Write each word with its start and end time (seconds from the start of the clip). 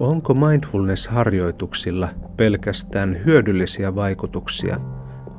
Onko 0.00 0.34
mindfulness-harjoituksilla 0.34 2.08
pelkästään 2.36 3.24
hyödyllisiä 3.24 3.94
vaikutuksia 3.94 4.80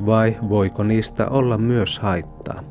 vai 0.06 0.38
voiko 0.50 0.84
niistä 0.84 1.28
olla 1.28 1.58
myös 1.58 2.00
haittaa? 2.00 2.64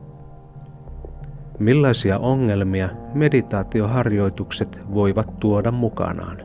Millaisia 1.58 2.19
ongelmia 2.19 2.88
meditaatioharjoitukset 3.14 4.80
voivat 4.94 5.40
tuoda 5.40 5.71
mukanaan? 5.71 6.37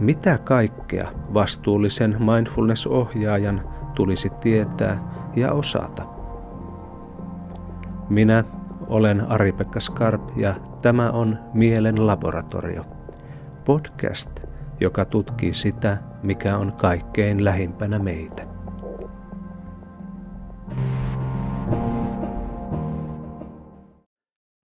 Mitä 0.00 0.38
kaikkea 0.38 1.08
vastuullisen 1.34 2.16
mindfulness-ohjaajan 2.18 3.62
tulisi 3.94 4.30
tietää 4.30 5.12
ja 5.36 5.52
osata? 5.52 6.02
Minä 8.08 8.44
olen 8.88 9.30
Ari-Pekka 9.30 9.80
Skarp 9.80 10.22
ja 10.36 10.54
tämä 10.82 11.10
on 11.10 11.38
Mielen 11.54 12.06
laboratorio. 12.06 12.97
Podcast, 13.68 14.30
joka 14.80 15.04
tutkii 15.04 15.54
sitä, 15.54 15.98
mikä 16.22 16.58
on 16.58 16.72
kaikkein 16.72 17.44
lähimpänä 17.44 17.98
meitä. 17.98 18.46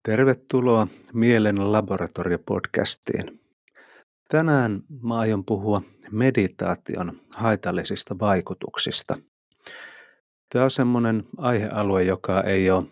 Tervetuloa 0.03 0.87
Mielen 1.13 1.59
laboratorio-podcastiin. 1.59 3.41
Tänään 4.29 4.83
mä 5.03 5.19
aion 5.19 5.45
puhua 5.45 5.83
meditaation 6.11 7.21
haitallisista 7.37 8.17
vaikutuksista. 8.21 9.19
Tämä 10.53 10.65
on 10.65 10.71
semmoinen 10.71 11.25
aihealue, 11.39 12.03
joka 12.03 12.41
ei 12.41 12.71
ole 12.71 12.85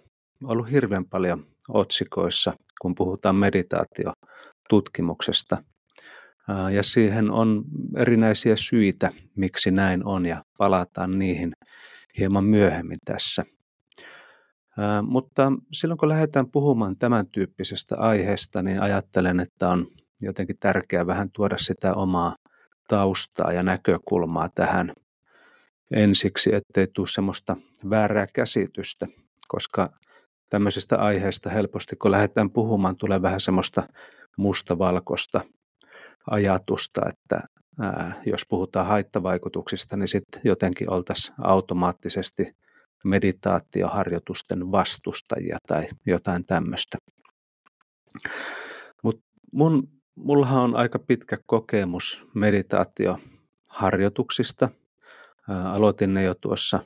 ollut 0.45 0.71
hirveän 0.71 1.05
paljon 1.05 1.47
otsikoissa, 1.69 2.52
kun 2.80 2.95
puhutaan 2.95 3.37
meditaatiotutkimuksesta. 3.37 5.74
Ja 6.73 6.82
siihen 6.82 7.30
on 7.30 7.64
erinäisiä 7.96 8.56
syitä, 8.56 9.10
miksi 9.37 9.70
näin 9.70 10.06
on, 10.06 10.26
ja 10.26 10.45
palataan 10.59 11.18
niihin 11.18 11.52
hieman 12.18 12.45
myöhemmin 12.45 12.98
tässä. 13.04 13.45
Mutta 15.02 15.52
silloin 15.72 15.98
kun 15.98 16.09
lähdetään 16.09 16.50
puhumaan 16.50 16.96
tämän 16.96 17.26
tyyppisestä 17.26 17.96
aiheesta, 17.98 18.62
niin 18.62 18.82
ajattelen, 18.82 19.40
että 19.40 19.68
on 19.68 19.87
jotenkin 20.22 20.56
tärkeää 20.60 21.06
vähän 21.06 21.30
tuoda 21.30 21.59
sitä 21.59 21.95
omaa 21.95 22.37
taustaa 22.88 23.52
ja 23.52 23.62
näkökulmaa 23.62 24.48
tähän 24.54 24.92
ensiksi, 25.90 26.54
ettei 26.54 26.87
tule 26.95 27.09
semmoista 27.09 27.56
väärää 27.90 28.26
käsitystä, 28.32 29.06
koska 29.48 29.88
tämmöisestä 30.50 30.98
aiheesta 30.98 31.50
helposti, 31.50 31.96
kun 31.96 32.10
lähdetään 32.10 32.50
puhumaan, 32.50 32.96
tulee 32.96 33.22
vähän 33.22 33.40
semmoista 33.40 33.82
mustavalkoista 34.37 35.40
ajatusta, 36.30 37.01
että 37.09 37.41
ää, 37.80 38.23
jos 38.27 38.47
puhutaan 38.49 38.87
haittavaikutuksista, 38.87 39.97
niin 39.97 40.09
sitten 40.09 40.41
jotenkin 40.45 40.91
oltaisiin 40.91 41.35
automaattisesti 41.39 42.57
meditaatioharjoitusten 43.05 44.73
vastustajia 44.73 45.59
tai 45.67 45.87
jotain 46.07 46.45
tämmöistä. 46.45 46.99
Mutta 49.02 49.23
mun, 49.52 49.89
mullahan 50.17 50.63
on 50.63 50.77
aika 50.77 50.99
pitkä 50.99 51.39
kokemus 51.47 52.27
meditaatioharjoituksista. 52.35 54.69
Ää, 55.51 55.73
aloitin 55.73 56.15
ne 56.15 56.23
jo 56.23 56.35
tuossa 56.35 56.80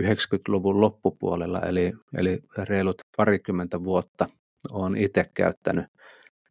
90-luvun 0.00 0.80
loppupuolella, 0.80 1.58
eli, 1.58 1.92
eli 2.14 2.38
reilut 2.58 2.96
parikymmentä 3.16 3.84
vuotta 3.84 4.28
olen 4.70 4.96
itse 4.96 5.30
käyttänyt 5.34 5.86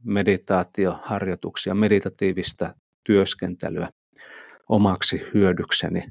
meditaatioharjoituksia, 0.03 1.75
meditatiivista 1.75 2.75
työskentelyä 3.03 3.89
omaksi 4.69 5.21
hyödykseni. 5.33 6.03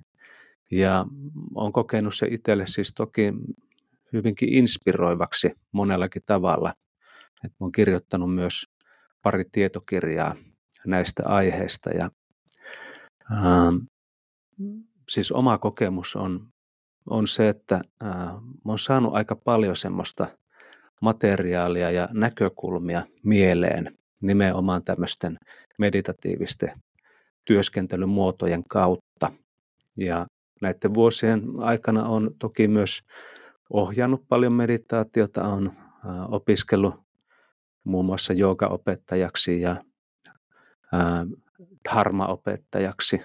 Ja 0.71 1.07
olen 1.55 1.73
kokenut 1.73 2.15
se 2.15 2.27
itselle 2.31 2.67
siis 2.67 2.93
toki 2.95 3.33
hyvinkin 4.13 4.49
inspiroivaksi 4.49 5.53
monellakin 5.73 6.23
tavalla. 6.27 6.75
Et 7.45 7.53
olen 7.61 7.73
kirjoittanut 7.73 8.35
myös 8.35 8.67
pari 9.23 9.45
tietokirjaa 9.53 10.35
näistä 10.87 11.23
aiheista 11.27 11.91
ja 11.91 12.11
ähm, 13.33 13.77
siis 15.09 15.33
oma 15.33 15.59
kokemus 15.59 16.17
on, 16.17 16.49
on 17.07 17.29
se, 17.29 17.49
että 17.49 17.81
äh, 18.05 18.11
olen 18.65 18.79
saanut 18.79 19.15
aika 19.15 19.37
paljon 19.37 19.77
semmoista 19.77 20.27
materiaalia 21.01 21.91
ja 21.91 22.09
näkökulmia 22.13 23.03
mieleen 23.23 23.99
nimenomaan 24.21 24.85
tämmöisten 24.85 25.39
meditatiivisten 25.79 26.73
työskentelymuotojen 27.45 28.65
kautta. 28.69 29.33
Ja 29.97 30.27
näiden 30.63 30.95
vuosien 30.95 31.43
aikana 31.59 32.05
on 32.05 32.31
toki 32.39 32.69
myös 32.69 33.03
ohjannut 33.71 34.29
paljon 34.29 34.53
meditaatiota, 34.53 35.43
on 35.43 35.73
opiskellut 36.29 36.95
muun 37.85 38.05
muassa 38.05 38.33
joogaopettajaksi 38.33 39.61
ja 39.61 39.77
dharma-opettajaksi. 41.89 43.23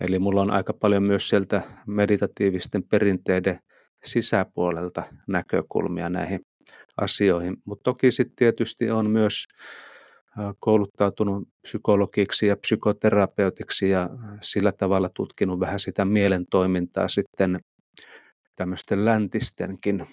Eli 0.00 0.18
mulla 0.18 0.42
on 0.42 0.50
aika 0.50 0.72
paljon 0.72 1.02
myös 1.02 1.28
sieltä 1.28 1.62
meditatiivisten 1.86 2.82
perinteiden 2.82 3.58
sisäpuolelta 4.04 5.02
näkökulmia 5.28 6.08
näihin 6.08 6.46
asioihin. 6.96 7.56
Mutta 7.64 7.82
toki 7.82 8.10
sitten 8.10 8.36
tietysti 8.36 8.90
on 8.90 9.10
myös 9.10 9.44
kouluttautunut 10.60 11.48
psykologiksi 11.62 12.46
ja 12.46 12.56
psykoterapeutiksi 12.56 13.90
ja 13.90 14.10
sillä 14.42 14.72
tavalla 14.72 15.10
tutkinut 15.14 15.60
vähän 15.60 15.80
sitä 15.80 16.04
mielen 16.04 16.46
toimintaa 16.50 17.08
sitten 17.08 17.60
tämmöisten 18.56 19.04
läntistenkin, 19.04 20.06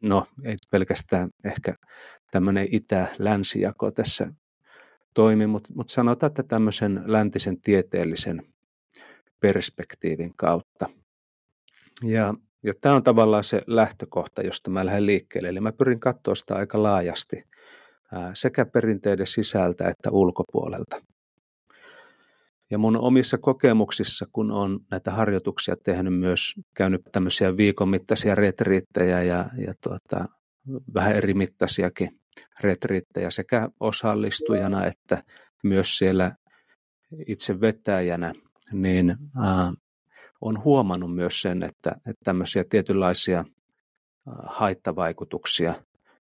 no 0.00 0.26
ei 0.44 0.56
pelkästään 0.70 1.30
ehkä 1.44 1.74
tämmöinen 2.30 2.68
itä-länsijako 2.70 3.90
tässä 3.90 4.32
toimi, 5.14 5.46
mutta, 5.46 5.72
mutta 5.76 5.92
sanotaan, 5.92 6.28
että 6.28 6.42
tämmöisen 6.42 7.02
läntisen 7.06 7.60
tieteellisen 7.60 8.42
perspektiivin 9.40 10.32
kautta. 10.36 10.88
Ja, 12.04 12.34
ja 12.62 12.74
tämä 12.80 12.94
on 12.94 13.02
tavallaan 13.02 13.44
se 13.44 13.62
lähtökohta, 13.66 14.42
josta 14.42 14.70
mä 14.70 14.86
lähden 14.86 15.06
liikkeelle. 15.06 15.48
Eli 15.48 15.60
mä 15.60 15.72
pyrin 15.72 16.00
katsoa 16.00 16.34
sitä 16.34 16.56
aika 16.56 16.82
laajasti 16.82 17.44
sekä 18.34 18.66
perinteiden 18.66 19.26
sisältä 19.26 19.88
että 19.88 20.10
ulkopuolelta. 20.10 21.02
Ja 22.70 22.78
mun 22.78 22.96
omissa 22.96 23.38
kokemuksissa, 23.38 24.26
kun 24.32 24.50
on 24.50 24.80
näitä 24.90 25.10
harjoituksia 25.10 25.76
tehnyt 25.76 26.18
myös, 26.18 26.54
käynyt 26.74 27.02
tämmöisiä 27.12 27.56
viikon 27.56 27.88
mittaisia 27.88 28.34
retriittejä 28.34 29.22
ja, 29.22 29.50
ja 29.66 29.74
tuota, 29.82 30.24
vähän 30.94 31.16
eri 31.16 31.34
mittaisiakin 31.34 32.20
retriittejä 32.60 33.30
sekä 33.30 33.68
osallistujana 33.80 34.86
että 34.86 35.22
myös 35.64 35.98
siellä 35.98 36.32
itse 37.26 37.60
vetäjänä, 37.60 38.32
niin 38.72 39.10
äh, 39.10 39.72
on 40.42 40.64
huomannut 40.64 41.14
myös 41.14 41.42
sen, 41.42 41.62
että, 41.62 41.90
että 41.90 42.24
tämmöisiä 42.24 42.64
tietynlaisia 42.70 43.44
haittavaikutuksia 44.46 45.74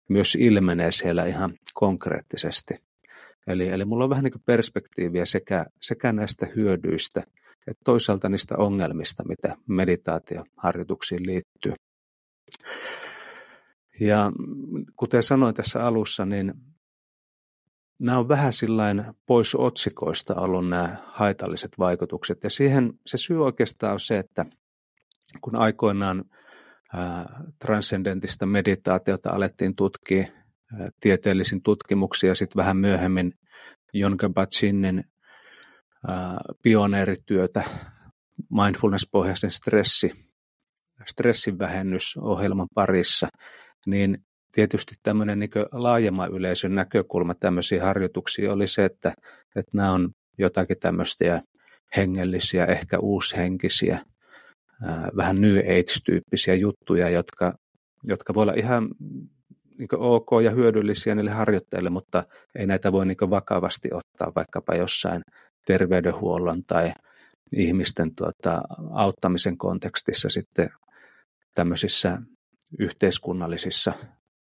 myös 0.08 0.34
ilmenee 0.34 0.92
siellä 0.92 1.24
ihan 1.24 1.54
konkreettisesti. 1.74 2.74
Eli, 3.46 3.68
eli 3.68 3.84
mulla 3.84 4.04
on 4.04 4.10
vähän 4.10 4.24
niin 4.24 4.32
kuin 4.32 4.42
perspektiiviä 4.46 5.24
sekä, 5.24 5.66
sekä 5.80 6.12
näistä 6.12 6.46
hyödyistä 6.56 7.22
että 7.66 7.80
toisaalta 7.84 8.28
niistä 8.28 8.56
ongelmista, 8.56 9.24
mitä 9.28 9.56
meditaatioharjoituksiin 9.66 11.26
liittyy. 11.26 11.72
Ja 14.00 14.32
kuten 14.96 15.22
sanoin 15.22 15.54
tässä 15.54 15.86
alussa, 15.86 16.26
niin 16.26 16.54
nämä 18.00 18.18
on 18.18 18.28
vähän 18.28 18.52
sillain 18.52 19.04
pois 19.26 19.54
otsikoista 19.54 20.34
ollut 20.34 20.68
nämä 20.68 20.96
haitalliset 21.06 21.78
vaikutukset. 21.78 22.44
Ja 22.44 22.50
siihen 22.50 22.92
se 23.06 23.18
syy 23.18 23.44
oikeastaan 23.44 23.92
on 23.92 24.00
se, 24.00 24.18
että 24.18 24.46
kun 25.40 25.56
aikoinaan 25.56 26.24
transcendentista 27.58 28.46
meditaatiota 28.46 29.30
alettiin 29.30 29.76
tutkia 29.76 30.26
tieteellisin 31.00 31.62
tutkimuksia, 31.62 32.34
sitten 32.34 32.56
vähän 32.56 32.76
myöhemmin 32.76 33.32
Jon 33.92 34.16
Kabat-Zinnin 34.18 35.04
pioneerityötä 36.62 37.62
mindfulness-pohjaisen 38.50 39.50
stressi, 39.50 40.12
stressin 41.06 41.58
vähennysohjelman 41.58 42.68
parissa, 42.74 43.28
niin 43.86 44.24
tietysti 44.52 44.94
tämmöinen 45.02 45.38
niin 45.38 45.50
laajemman 45.72 46.32
yleisön 46.32 46.74
näkökulma 46.74 47.34
tämmöisiin 47.34 47.82
harjoituksiin 47.82 48.50
oli 48.50 48.66
se, 48.66 48.84
että, 48.84 49.12
että 49.56 49.70
nämä 49.74 49.92
on 49.92 50.10
jotakin 50.38 50.76
tämmöistä 50.80 51.42
hengellisiä, 51.96 52.64
ehkä 52.64 52.98
uushenkisiä 52.98 53.98
vähän 55.16 55.40
New 55.40 55.58
Age-tyyppisiä 55.58 56.54
juttuja, 56.54 57.10
jotka, 57.10 57.52
jotka 58.06 58.34
voi 58.34 58.42
olla 58.42 58.54
ihan 58.56 58.88
niin 59.78 59.88
ok 59.92 60.28
ja 60.44 60.50
hyödyllisiä 60.50 61.14
niille 61.14 61.30
harjoittajille, 61.30 61.90
mutta 61.90 62.24
ei 62.54 62.66
näitä 62.66 62.92
voi 62.92 63.06
niin 63.06 63.16
vakavasti 63.30 63.88
ottaa 63.92 64.32
vaikkapa 64.36 64.74
jossain 64.74 65.22
terveydenhuollon 65.66 66.64
tai 66.64 66.92
ihmisten 67.56 68.14
tuota, 68.14 68.60
auttamisen 68.92 69.58
kontekstissa 69.58 70.28
sitten 70.28 70.68
tämmöisissä 71.54 72.18
yhteiskunnallisissa 72.78 73.92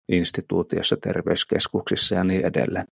instituutioissa, 0.08 0.96
terveyskeskuksissa 0.96 2.14
ja 2.14 2.24
niin 2.24 2.46
edelleen. 2.46 2.86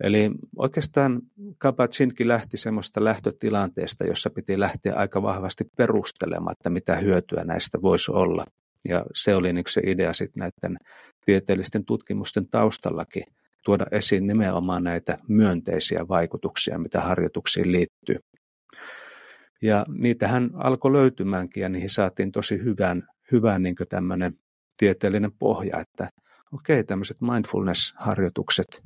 Eli 0.00 0.30
oikeastaan 0.56 1.22
Kabat-Zinnkin 1.58 2.28
lähti 2.28 2.56
semmoista 2.56 3.04
lähtötilanteesta, 3.04 4.04
jossa 4.04 4.30
piti 4.30 4.60
lähteä 4.60 4.94
aika 4.94 5.22
vahvasti 5.22 5.64
perustelemaan, 5.76 6.52
että 6.52 6.70
mitä 6.70 6.96
hyötyä 6.96 7.44
näistä 7.44 7.82
voisi 7.82 8.12
olla. 8.12 8.44
Ja 8.88 9.04
se 9.14 9.34
oli 9.34 9.52
niin 9.52 9.64
se 9.68 9.80
idea 9.86 10.12
sitten 10.12 10.40
näiden 10.40 10.78
tieteellisten 11.24 11.84
tutkimusten 11.84 12.48
taustallakin, 12.48 13.24
tuoda 13.64 13.86
esiin 13.90 14.26
nimenomaan 14.26 14.84
näitä 14.84 15.18
myönteisiä 15.28 16.08
vaikutuksia, 16.08 16.78
mitä 16.78 17.00
harjoituksiin 17.00 17.72
liittyy. 17.72 18.16
Ja 19.62 19.86
niitähän 19.88 20.50
alkoi 20.54 20.92
löytymäänkin 20.92 21.60
ja 21.60 21.68
niihin 21.68 21.90
saatiin 21.90 22.32
tosi 22.32 22.58
hyvän, 22.58 23.02
hyvän 23.32 23.62
niin 23.62 23.76
tämmöinen 23.88 24.38
tieteellinen 24.76 25.32
pohja, 25.38 25.80
että 25.80 26.08
okei, 26.52 26.84
tämmöiset 26.84 27.16
mindfulness-harjoitukset 27.20 28.82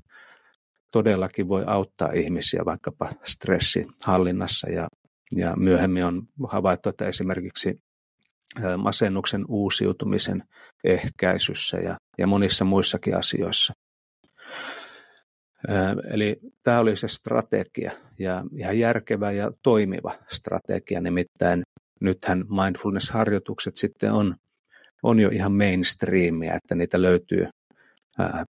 todellakin 0.93 1.49
voi 1.49 1.64
auttaa 1.67 2.12
ihmisiä 2.12 2.64
vaikkapa 2.64 3.11
stressihallinnassa 3.25 4.70
ja, 4.70 4.88
ja 5.37 5.56
myöhemmin 5.56 6.05
on 6.05 6.23
havaittu, 6.49 6.88
että 6.88 7.06
esimerkiksi 7.06 7.81
masennuksen 8.76 9.44
uusiutumisen 9.49 10.43
ehkäisyssä 10.85 11.76
ja, 11.76 11.96
ja 12.19 12.26
monissa 12.26 12.64
muissakin 12.64 13.17
asioissa. 13.17 13.73
Eli 16.11 16.37
tämä 16.62 16.81
oli 16.81 16.96
se 16.96 17.08
strategia 17.08 17.93
ja 18.19 18.44
ihan 18.56 18.79
järkevä 18.79 19.32
ja 19.32 19.50
toimiva 19.62 20.14
strategia, 20.29 21.00
nimittäin 21.00 21.62
nythän 22.00 22.38
mindfulness-harjoitukset 22.38 23.76
sitten 23.76 24.12
on, 24.12 24.37
on 25.02 25.20
jo 25.20 25.28
ihan 25.28 25.52
mainstreamia, 25.52 26.54
että 26.54 26.74
niitä 26.74 27.02
löytyy 27.02 27.46
ää, 28.18 28.44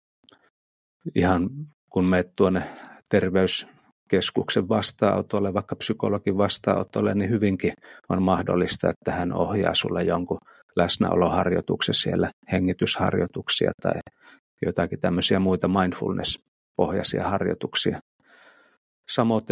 ihan 1.16 1.50
kun 1.90 2.06
menet 2.06 2.36
tuonne 2.36 2.64
terveyskeskuksen 3.10 4.70
vastaanotolle, 4.70 5.54
vaikka 5.54 5.76
psykologin 5.76 6.38
vastaanotolle, 6.38 7.14
niin 7.16 7.30
hyvinkin 7.30 7.74
on 8.10 8.24
mahdollista, 8.24 8.90
että 8.90 9.12
hän 9.12 9.34
ohjaa 9.34 9.76
sulle 9.76 10.04
jonkun 10.04 10.38
läsnäoloharjoituksen 10.76 11.96
siellä, 11.96 12.32
hengitysharjoituksia 12.52 13.72
tai 13.82 14.00
jotakin 14.66 15.00
tämmöisiä 15.00 15.40
muita 15.40 15.68
mindfulness-pohjaisia 15.68 17.24
harjoituksia. 17.24 18.00
Samoin 19.10 19.44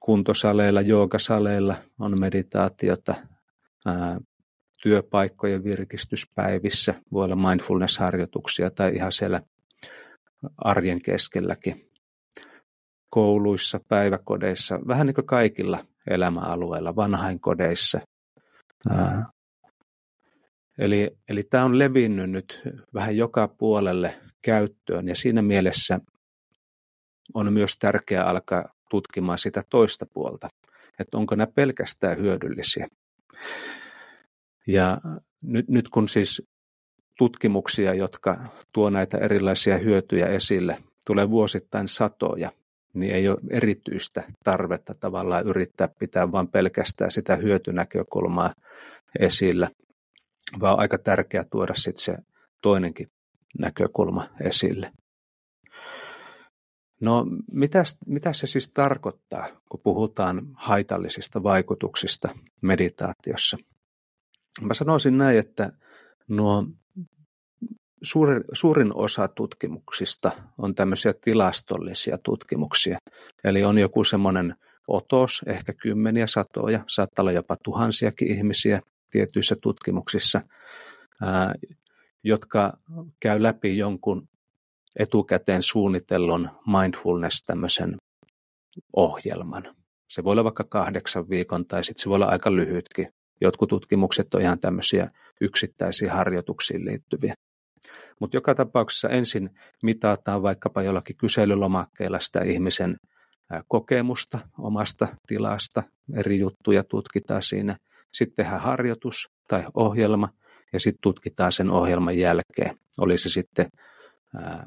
kuntosaleilla, 0.00 0.80
joogasaleilla 0.80 1.76
on 2.00 2.20
meditaatiota, 2.20 3.14
ää, 3.86 4.20
työpaikkojen 4.82 5.64
virkistyspäivissä 5.64 6.94
voi 7.12 7.24
olla 7.24 7.36
mindfulness-harjoituksia 7.36 8.70
tai 8.70 8.94
ihan 8.94 9.12
siellä 9.12 9.40
arjen 10.58 11.02
keskelläkin. 11.02 11.90
Kouluissa, 13.10 13.80
päiväkodeissa, 13.88 14.80
vähän 14.86 15.06
niin 15.06 15.14
kuin 15.14 15.26
kaikilla 15.26 15.84
elämäalueilla, 16.10 16.96
vanhainkodeissa. 16.96 18.00
Ää, 18.90 19.26
eli, 20.78 21.16
eli 21.28 21.42
tämä 21.42 21.64
on 21.64 21.78
levinnyt 21.78 22.30
nyt 22.30 22.62
vähän 22.94 23.16
joka 23.16 23.48
puolelle 23.48 24.14
käyttöön 24.42 25.08
ja 25.08 25.14
siinä 25.14 25.42
mielessä 25.42 26.00
on 27.34 27.52
myös 27.52 27.78
tärkeää 27.78 28.24
alkaa 28.24 28.64
tutkimaan 28.90 29.38
sitä 29.38 29.62
toista 29.70 30.06
puolta, 30.14 30.48
että 30.98 31.16
onko 31.16 31.34
nämä 31.34 31.46
pelkästään 31.54 32.18
hyödyllisiä. 32.18 32.86
Ja 34.66 34.98
nyt, 35.42 35.68
nyt 35.68 35.88
kun 35.88 36.08
siis 36.08 36.42
tutkimuksia, 37.18 37.94
jotka 37.94 38.48
tuo 38.72 38.90
näitä 38.90 39.18
erilaisia 39.18 39.78
hyötyjä 39.78 40.26
esille, 40.26 40.78
tulee 41.06 41.30
vuosittain 41.30 41.88
satoja, 41.88 42.50
niin 42.94 43.14
ei 43.14 43.28
ole 43.28 43.38
erityistä 43.50 44.22
tarvetta 44.44 44.94
tavallaan 44.94 45.46
yrittää 45.46 45.88
pitää 45.98 46.32
vain 46.32 46.48
pelkästään 46.48 47.10
sitä 47.10 47.36
hyötynäkökulmaa 47.36 48.54
esillä, 49.18 49.70
vaan 50.60 50.74
on 50.74 50.80
aika 50.80 50.98
tärkeää 50.98 51.44
tuoda 51.50 51.74
sitten 51.74 52.04
se 52.04 52.16
toinenkin 52.62 53.08
näkökulma 53.58 54.28
esille. 54.40 54.92
No, 57.00 57.26
mitä, 57.52 57.84
mitä 58.06 58.32
se 58.32 58.46
siis 58.46 58.70
tarkoittaa, 58.74 59.48
kun 59.68 59.80
puhutaan 59.84 60.46
haitallisista 60.54 61.42
vaikutuksista 61.42 62.28
meditaatiossa? 62.62 63.56
Mä 64.60 64.74
sanoisin 64.74 65.18
näin, 65.18 65.38
että 65.38 65.72
nuo 66.28 66.64
Suuri, 68.02 68.40
suurin 68.52 68.94
osa 68.94 69.28
tutkimuksista 69.28 70.30
on 70.58 70.74
tämmöisiä 70.74 71.14
tilastollisia 71.20 72.18
tutkimuksia. 72.18 72.98
Eli 73.44 73.64
on 73.64 73.78
joku 73.78 74.04
semmoinen 74.04 74.54
otos, 74.88 75.42
ehkä 75.46 75.72
kymmeniä, 75.72 76.26
satoja, 76.26 76.80
saattaa 76.88 77.22
olla 77.22 77.32
jopa 77.32 77.56
tuhansiakin 77.64 78.32
ihmisiä 78.32 78.80
tietyissä 79.10 79.56
tutkimuksissa, 79.62 80.40
ää, 81.22 81.54
jotka 82.24 82.78
käy 83.20 83.42
läpi 83.42 83.78
jonkun 83.78 84.28
etukäteen 84.98 85.62
suunnitellun 85.62 86.50
mindfulness 86.66 87.42
tämmöisen 87.42 87.96
ohjelman. 88.96 89.74
Se 90.08 90.24
voi 90.24 90.32
olla 90.32 90.44
vaikka 90.44 90.64
kahdeksan 90.64 91.28
viikon 91.28 91.66
tai 91.66 91.84
sitten 91.84 92.02
se 92.02 92.08
voi 92.08 92.16
olla 92.16 92.26
aika 92.26 92.56
lyhytkin. 92.56 93.08
Jotkut 93.40 93.68
tutkimukset 93.68 94.34
on 94.34 94.42
ihan 94.42 94.60
tämmöisiä 94.60 95.10
yksittäisiä 95.40 96.14
harjoituksiin 96.14 96.84
liittyviä. 96.84 97.34
Mutta 98.20 98.36
joka 98.36 98.54
tapauksessa 98.54 99.08
ensin 99.08 99.50
mitataan 99.82 100.42
vaikkapa 100.42 100.82
jollakin 100.82 101.16
kyselylomakkeella 101.16 102.20
sitä 102.20 102.40
ihmisen 102.40 102.96
kokemusta 103.68 104.38
omasta 104.58 105.08
tilasta, 105.26 105.82
eri 106.16 106.38
juttuja 106.38 106.84
tutkitaan 106.84 107.42
siinä. 107.42 107.76
Sitten 108.12 108.44
tehdään 108.44 108.62
harjoitus 108.62 109.30
tai 109.48 109.64
ohjelma 109.74 110.28
ja 110.72 110.80
sitten 110.80 111.00
tutkitaan 111.02 111.52
sen 111.52 111.70
ohjelman 111.70 112.18
jälkeen. 112.18 112.78
Oli 112.98 113.18
se 113.18 113.28
sitten 113.28 113.66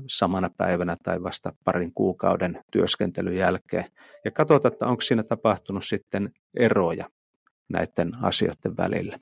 samana 0.07 0.49
päivänä 0.57 0.95
tai 1.03 1.23
vasta 1.23 1.53
parin 1.63 1.93
kuukauden 1.93 2.63
työskentelyn 2.71 3.37
jälkeen. 3.37 3.85
Ja 4.25 4.31
katsotaan, 4.31 4.73
että 4.73 4.87
onko 4.87 5.01
siinä 5.01 5.23
tapahtunut 5.23 5.85
sitten 5.85 6.31
eroja 6.59 7.05
näiden 7.69 8.11
asioiden 8.21 8.77
välillä. 8.77 9.19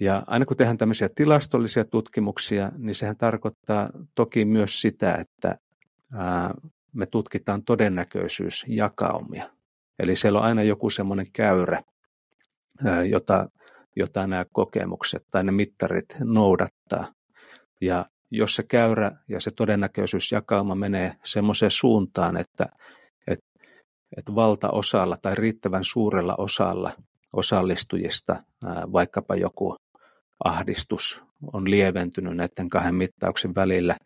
Ja 0.00 0.22
aina 0.26 0.46
kun 0.46 0.56
tehdään 0.56 0.78
tämmöisiä 0.78 1.08
tilastollisia 1.14 1.84
tutkimuksia, 1.84 2.72
niin 2.78 2.94
sehän 2.94 3.16
tarkoittaa 3.16 3.90
toki 4.14 4.44
myös 4.44 4.80
sitä, 4.80 5.14
että 5.14 5.58
me 6.92 7.06
tutkitaan 7.10 7.64
todennäköisyysjakaumia. 7.64 9.50
Eli 9.98 10.16
siellä 10.16 10.38
on 10.38 10.44
aina 10.44 10.62
joku 10.62 10.90
semmoinen 10.90 11.32
käyrä, 11.32 11.82
jota, 13.10 13.48
jota 13.96 14.26
nämä 14.26 14.44
kokemukset 14.52 15.22
tai 15.30 15.44
ne 15.44 15.52
mittarit 15.52 16.16
noudattaa. 16.24 17.06
Ja 17.80 18.06
jos 18.30 18.56
se 18.56 18.62
käyrä 18.62 19.12
ja 19.28 19.40
se 19.40 19.50
todennäköisyysjakauma 19.50 20.74
menee 20.74 21.14
semmoiseen 21.24 21.70
suuntaan, 21.70 22.36
että, 22.36 22.66
että, 24.16 24.34
valtaosalla 24.34 25.16
tai 25.22 25.34
riittävän 25.34 25.84
suurella 25.84 26.34
osalla 26.38 26.92
osallistujista, 27.32 28.42
vaikkapa 28.92 29.36
joku 29.36 29.76
ahdistus 30.44 31.22
on 31.52 31.70
lieventynyt 31.70 32.36
näiden 32.36 32.68
kahden 32.68 32.94
mittauksen 32.94 33.54
välillä 33.54 33.96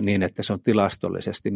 niin, 0.00 0.22
että 0.22 0.42
se 0.42 0.52
on 0.52 0.62
tilastollisesti 0.62 1.50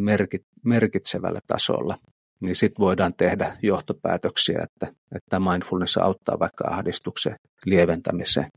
merkitsevällä 0.65 1.39
tasolla, 1.47 1.97
niin 2.41 2.55
sitten 2.55 2.83
voidaan 2.83 3.13
tehdä 3.17 3.57
johtopäätöksiä, 3.61 4.59
että, 4.63 4.87
että 5.15 5.39
mindfulness 5.39 5.97
auttaa 5.97 6.39
vaikka 6.39 6.67
ahdistuksen 6.67 7.35
lieventämiseen. 7.65 8.49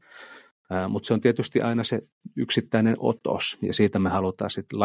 Mutta 0.88 1.06
se 1.06 1.14
on 1.14 1.20
tietysti 1.20 1.60
aina 1.60 1.84
se 1.84 2.00
yksittäinen 2.36 2.96
otos, 2.98 3.58
ja 3.62 3.74
siitä 3.74 3.98
me 3.98 4.10
halutaan 4.10 4.50
sitten 4.50 4.78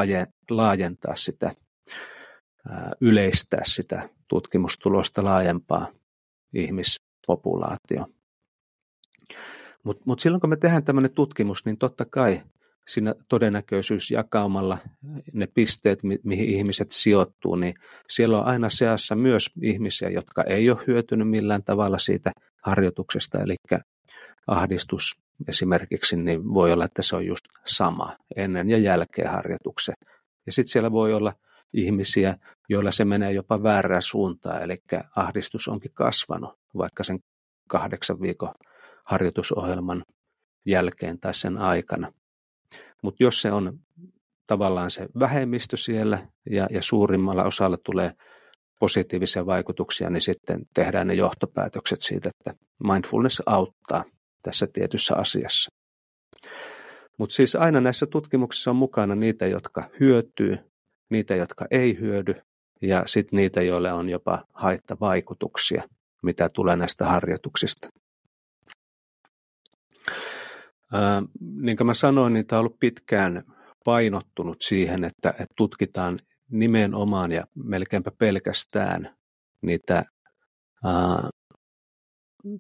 laajentaa 0.50 1.16
sitä, 1.16 1.52
yleistää 3.02 3.62
sitä 3.66 4.10
tutkimustulosta 4.28 5.24
laajempaa 5.24 5.88
ihmispopulaatioon. 6.54 8.14
Mutta 9.84 10.04
mut 10.06 10.20
silloin 10.20 10.42
kun 10.42 10.50
me 10.50 10.58
tehdään 10.58 10.84
tämmöinen 10.84 11.14
tutkimus, 11.14 11.66
niin 11.66 11.78
totta 11.78 12.06
kai 12.06 12.42
siinä 12.88 13.16
todennäköisyysjakaumalla 13.30 14.78
ne 15.34 15.48
pisteet, 15.48 16.04
mi- 16.04 16.20
mihin 16.24 16.50
ihmiset 16.50 16.92
sijoittuu, 16.92 17.56
niin 17.56 17.74
siellä 18.10 18.40
on 18.40 18.46
aina 18.46 18.70
seassa 18.70 19.16
myös 19.16 19.50
ihmisiä, 19.62 20.10
jotka 20.10 20.44
ei 20.44 20.70
ole 20.70 20.84
hyötynyt 20.88 21.30
millään 21.30 21.64
tavalla 21.64 21.98
siitä 21.98 22.32
harjoituksesta, 22.64 23.40
eli 23.40 23.56
ahdistus 24.48 25.16
esimerkiksi, 25.48 26.16
niin 26.16 26.54
voi 26.54 26.72
olla, 26.72 26.86
että 26.86 27.02
se 27.02 27.16
on 27.16 27.26
just 27.26 27.46
sama 27.66 28.18
ennen 28.36 28.70
ja 28.70 28.78
jälkeen 28.78 29.32
harjoituksen. 29.32 29.96
Ja 30.46 30.52
sitten 30.52 30.72
siellä 30.72 30.92
voi 30.92 31.14
olla 31.14 31.34
ihmisiä, 31.74 32.38
joilla 32.70 32.92
se 32.92 33.06
menee 33.06 33.32
jopa 33.32 33.64
väärään 33.64 34.02
suuntaan, 34.02 34.64
eli 34.64 34.78
ahdistus 35.16 35.68
onkin 35.68 35.92
kasvanut 35.94 36.60
vaikka 36.78 37.04
sen 37.04 37.20
kahdeksan 37.70 38.22
viikon 38.22 38.54
harjoitusohjelman 39.06 40.04
jälkeen 40.66 41.20
tai 41.20 41.34
sen 41.34 41.58
aikana. 41.58 42.14
Mutta 43.04 43.24
jos 43.24 43.42
se 43.42 43.52
on 43.52 43.80
tavallaan 44.48 44.92
se 44.92 45.08
vähemmistö 45.20 45.78
siellä 45.78 46.28
ja, 46.50 46.68
ja 46.72 46.82
suurimmalla 46.82 47.44
osalla 47.44 47.78
tulee 47.86 48.12
positiivisia 48.80 49.46
vaikutuksia, 49.46 50.10
niin 50.10 50.22
sitten 50.22 50.62
tehdään 50.74 51.08
ne 51.08 51.14
johtopäätökset 51.14 52.02
siitä, 52.02 52.30
että 52.30 52.66
mindfulness 52.84 53.42
auttaa 53.46 54.04
tässä 54.42 54.68
tietyssä 54.74 55.16
asiassa. 55.16 55.72
Mutta 57.18 57.36
siis 57.36 57.56
aina 57.56 57.82
näissä 57.82 58.06
tutkimuksissa 58.06 58.72
on 58.72 58.76
mukana 58.76 59.16
niitä, 59.16 59.48
jotka 59.48 59.90
hyötyy, 60.00 60.58
niitä, 61.14 61.36
jotka 61.36 61.66
ei 61.72 62.00
hyödy 62.00 62.36
ja 62.82 63.04
sitten 63.06 63.38
niitä, 63.38 63.62
joille 63.62 63.94
on 63.94 64.10
jopa 64.10 64.44
haittavaikutuksia, 64.54 65.84
mitä 66.24 66.50
tulee 66.54 66.76
näistä 66.76 67.06
harjoituksista. 67.06 67.90
Ää, 70.94 71.24
niin 71.40 71.78
kuin 71.78 71.88
mä 71.88 71.94
sanoin, 71.94 72.34
niin 72.34 72.46
tämä 72.46 72.60
on 72.60 72.66
ollut 72.66 72.80
pitkään 72.80 73.44
painottunut 73.86 74.62
siihen, 74.62 75.04
että, 75.04 75.30
että 75.30 75.54
tutkitaan 75.56 76.20
nimenomaan 76.52 77.32
ja 77.32 77.44
melkeinpä 77.56 78.12
pelkästään 78.18 79.16
niitä 79.62 80.04
ää, 80.84 81.30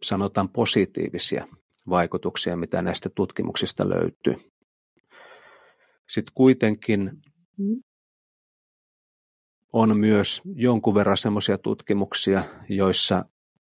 sanotaan 0.03 0.49
positiivisia 0.49 1.47
vaikutuksia, 1.89 2.57
mitä 2.57 2.81
näistä 2.81 3.09
tutkimuksista 3.15 3.89
löytyy. 3.89 4.35
Sitten 6.09 6.33
kuitenkin 6.33 7.11
on 9.73 9.97
myös 9.97 10.41
jonkun 10.55 10.95
verran 10.95 11.17
sellaisia 11.17 11.57
tutkimuksia, 11.57 12.43
joissa, 12.69 13.25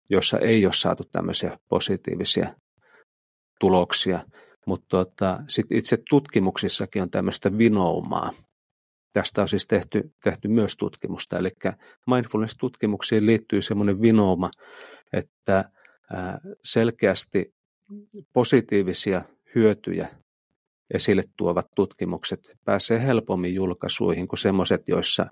joissa 0.09 0.39
ei 0.39 0.65
ole 0.65 0.73
saatu 0.73 1.03
tämmöisiä 1.11 1.59
positiivisia 1.69 2.55
tuloksia, 3.59 4.19
mutta 4.65 4.87
tota, 4.89 5.39
sit 5.47 5.71
itse 5.71 5.97
tutkimuksissakin 6.09 7.01
on 7.01 7.09
tämmöistä 7.09 7.57
vinoumaa. 7.57 8.31
Tästä 9.13 9.41
on 9.41 9.47
siis 9.47 9.67
tehty, 9.67 10.13
tehty 10.23 10.47
myös 10.47 10.75
tutkimusta, 10.77 11.37
eli 11.37 11.49
mindfulness-tutkimuksiin 12.07 13.25
liittyy 13.25 13.61
semmoinen 13.61 14.01
vinouma, 14.01 14.51
että 15.13 15.69
selkeästi 16.63 17.53
positiivisia 18.33 19.21
hyötyjä 19.55 20.07
esille 20.93 21.23
tuovat 21.37 21.67
tutkimukset 21.75 22.57
pääsee 22.65 23.03
helpommin 23.03 23.55
julkaisuihin 23.55 24.27
kuin 24.27 24.39
semmoiset, 24.39 24.83
joissa 24.87 25.25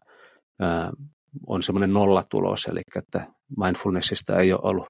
on 1.48 1.64
semmoinen 1.64 1.94
nollatulos, 1.94 2.66
eli 2.66 2.82
että 2.96 3.28
mindfulnessista 3.58 4.40
ei 4.40 4.54
ole 4.54 4.62
ollut 4.64 4.88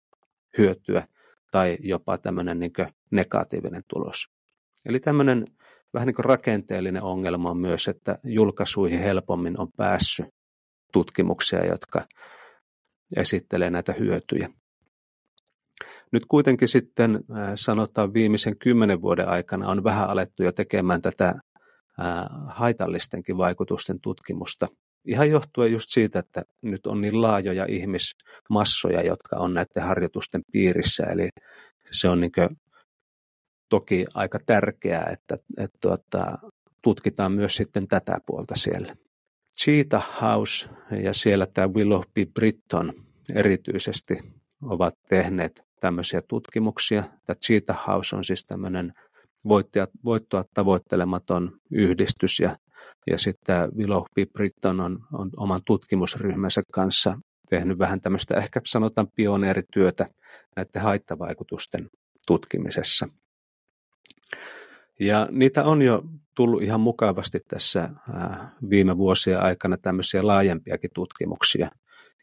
hyötyä 0.58 1.08
tai 1.52 1.78
jopa 1.82 2.18
tämmöinen 2.18 2.60
niin 2.60 2.72
negatiivinen 3.12 3.82
tulos. 3.88 4.28
Eli 4.86 5.00
tämmöinen 5.00 5.46
vähän 5.94 6.08
niin 6.08 6.16
kuin 6.16 6.26
rakenteellinen 6.26 7.04
ongelma 7.04 7.50
on 7.50 7.58
myös, 7.58 7.88
että 7.88 8.18
julkaisuihin 8.24 9.00
helpommin 9.00 9.60
on 9.60 9.68
päässyt 9.78 10.28
tutkimuksia, 10.94 11.66
jotka 11.66 12.06
esittelee 13.18 13.70
näitä 13.70 13.94
hyötyjä. 13.94 14.50
Nyt 16.12 16.26
kuitenkin 16.26 16.68
sitten 16.68 17.20
sanotaan 17.56 18.14
viimeisen 18.14 18.58
kymmenen 18.58 19.02
vuoden 19.02 19.30
aikana 19.30 19.70
on 19.70 19.84
vähän 19.84 20.10
alettu 20.10 20.44
jo 20.44 20.52
tekemään 20.52 21.02
tätä 21.02 21.36
haitallistenkin 22.48 23.38
vaikutusten 23.38 24.00
tutkimusta. 24.02 24.68
Ihan 25.06 25.30
johtuen 25.30 25.72
just 25.72 25.90
siitä, 25.90 26.20
että 26.20 26.42
nyt 26.62 26.88
on 26.88 27.02
niin 27.02 27.22
laajoja 27.22 27.66
ihmismassoja, 27.70 29.02
jotka 29.02 29.36
on 29.36 29.54
näiden 29.54 29.84
harjoitusten 29.84 30.42
piirissä. 30.52 31.04
Eli 31.04 31.30
se 31.92 32.10
on 32.10 32.22
niin 32.22 32.32
toki 33.70 34.06
aika 34.14 34.40
tärkeää, 34.46 35.10
että, 35.14 35.38
että, 35.58 35.78
tuota, 35.82 36.38
tutkitaan 36.82 37.32
myös 37.32 37.56
sitten 37.56 37.88
tätä 37.88 38.18
puolta 38.26 38.56
siellä. 38.56 38.96
Cheetah 39.64 40.22
House 40.22 40.70
ja 41.04 41.14
siellä 41.14 41.46
tämä 41.46 41.68
Willoughby 41.68 42.26
Britton 42.26 42.94
erityisesti 43.36 44.18
ovat 44.62 44.94
tehneet 45.10 45.62
tämmöisiä 45.82 46.22
tutkimuksia. 46.28 47.04
Tämä 47.26 47.36
Cheetah 47.46 47.88
House 47.88 48.16
on 48.16 48.24
siis 48.24 48.46
tämmöinen 48.46 48.94
voittoa 50.06 50.44
tavoittelematon 50.54 51.52
yhdistys 51.72 52.40
ja, 52.40 52.58
ja 53.08 53.18
sitten 53.18 53.76
Willoughby 53.78 54.26
Britton 54.26 54.80
on, 54.80 55.00
on 55.14 55.30
oman 55.38 55.60
tutkimusryhmänsä 55.66 56.62
kanssa 56.72 57.20
tehnyt 57.50 57.80
vähän 57.80 58.02
tämmöistä 58.02 58.38
ehkä 58.38 58.62
sanotaan 58.66 59.08
pioneerityötä 59.16 60.08
näiden 60.56 60.82
haittavaikutusten 60.82 61.90
tutkimisessa. 62.28 63.08
Ja 65.00 65.28
niitä 65.32 65.64
on 65.64 65.82
jo 65.82 66.04
tullut 66.36 66.62
ihan 66.62 66.80
mukavasti 66.80 67.40
tässä 67.48 67.90
viime 68.70 68.98
vuosien 68.98 69.44
aikana 69.44 69.78
tämmöisiä 69.78 70.28
laajempiakin 70.28 70.90
tutkimuksia, 70.94 71.70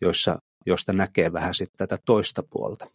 joissa, 0.01 0.39
joista 0.67 0.93
näkee 0.93 1.33
vähän 1.33 1.55
sitten 1.55 1.89
tätä 1.89 2.03
toista 2.05 2.43
puolta. 2.51 2.87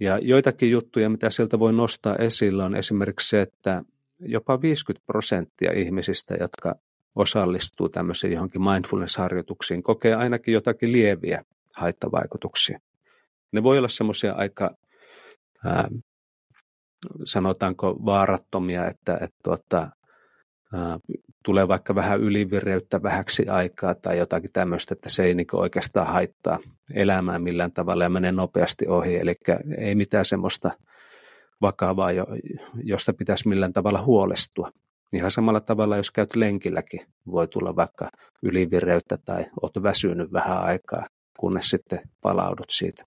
Ja 0.00 0.18
joitakin 0.18 0.70
juttuja, 0.70 1.10
mitä 1.10 1.30
sieltä 1.30 1.58
voi 1.58 1.72
nostaa 1.72 2.16
esille, 2.16 2.64
on 2.64 2.76
esimerkiksi 2.76 3.28
se, 3.28 3.40
että 3.40 3.82
jopa 4.26 4.62
50 4.62 5.06
prosenttia 5.06 5.72
ihmisistä, 5.72 6.34
jotka 6.40 6.74
osallistuu 7.14 7.88
tämmöisiin 7.88 8.32
johonkin 8.32 8.62
mindfulness-harjoituksiin, 8.62 9.82
kokee 9.82 10.14
ainakin 10.14 10.54
jotakin 10.54 10.92
lieviä 10.92 11.44
haittavaikutuksia. 11.76 12.78
Ne 13.52 13.62
voi 13.62 13.78
olla 13.78 13.88
semmoisia 13.88 14.32
aika, 14.32 14.70
ää, 15.64 15.88
sanotaanko, 17.24 17.96
vaarattomia, 18.04 18.86
että, 18.86 19.14
että 19.14 19.36
tuota, 19.44 19.90
tulee 21.44 21.68
vaikka 21.68 21.94
vähän 21.94 22.20
ylivireyttä 22.20 23.02
vähäksi 23.02 23.48
aikaa 23.48 23.94
tai 23.94 24.18
jotakin 24.18 24.50
tämmöistä, 24.52 24.94
että 24.94 25.08
se 25.08 25.24
ei 25.24 25.34
niin 25.34 25.46
oikeastaan 25.52 26.06
haittaa 26.06 26.58
elämää 26.94 27.38
millään 27.38 27.72
tavalla 27.72 28.04
ja 28.04 28.10
menee 28.10 28.32
nopeasti 28.32 28.86
ohi. 28.86 29.16
Eli 29.16 29.34
ei 29.78 29.94
mitään 29.94 30.24
semmoista 30.24 30.70
vakavaa, 31.62 32.10
josta 32.84 33.12
pitäisi 33.12 33.48
millään 33.48 33.72
tavalla 33.72 34.02
huolestua. 34.04 34.70
Ihan 35.12 35.30
samalla 35.30 35.60
tavalla, 35.60 35.96
jos 35.96 36.10
käyt 36.10 36.36
lenkilläkin, 36.36 37.00
voi 37.26 37.48
tulla 37.48 37.76
vaikka 37.76 38.10
ylivireyttä 38.42 39.18
tai 39.24 39.44
olet 39.62 39.82
väsynyt 39.82 40.32
vähän 40.32 40.62
aikaa, 40.62 41.06
kunnes 41.38 41.70
sitten 41.70 42.00
palaudut 42.20 42.70
siitä. 42.70 43.04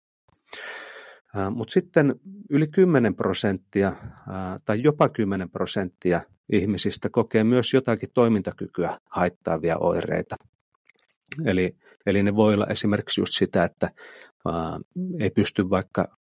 Mutta 1.52 1.72
sitten 1.72 2.16
yli 2.50 2.68
10 2.68 3.16
prosenttia 3.16 3.96
tai 4.66 4.84
jopa 4.84 5.10
10 5.10 5.50
prosenttia 5.50 6.22
ihmisistä 6.52 7.10
kokee 7.10 7.44
myös 7.44 7.74
jotakin 7.74 8.10
toimintakykyä 8.14 8.98
haittaavia 9.10 9.78
oireita. 9.78 10.36
Eli, 11.46 11.76
eli 12.06 12.24
ne 12.24 12.36
voi 12.36 12.54
olla 12.54 12.68
esimerkiksi 12.68 13.22
just 13.22 13.34
sitä, 13.34 13.64
että 13.64 13.90
ei 15.20 15.30
pysty 15.30 15.70
vaikka 15.70 16.18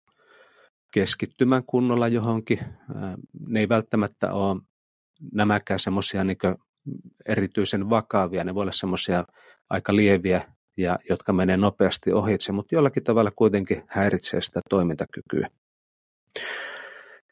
keskittymään 0.94 1.64
kunnolla 1.64 2.08
johonkin. 2.08 2.60
Ää, 2.96 3.18
ne 3.48 3.60
ei 3.60 3.70
välttämättä 3.70 4.34
ole 4.34 4.62
nämäkään 5.32 5.80
semmoisia 5.80 6.24
niin 6.24 6.38
erityisen 7.26 7.90
vakavia, 7.90 8.44
ne 8.44 8.56
voi 8.56 8.62
olla 8.62 8.72
semmoisia 8.72 9.24
aika 9.70 9.96
lieviä 9.96 10.52
ja 10.78 11.00
jotka 11.10 11.34
menee 11.34 11.58
nopeasti 11.58 12.12
ohitse, 12.12 12.52
mutta 12.52 12.76
jollakin 12.76 13.04
tavalla 13.04 13.32
kuitenkin 13.36 13.84
häiritsee 13.88 14.42
sitä 14.42 14.60
toimintakykyä. 14.70 15.48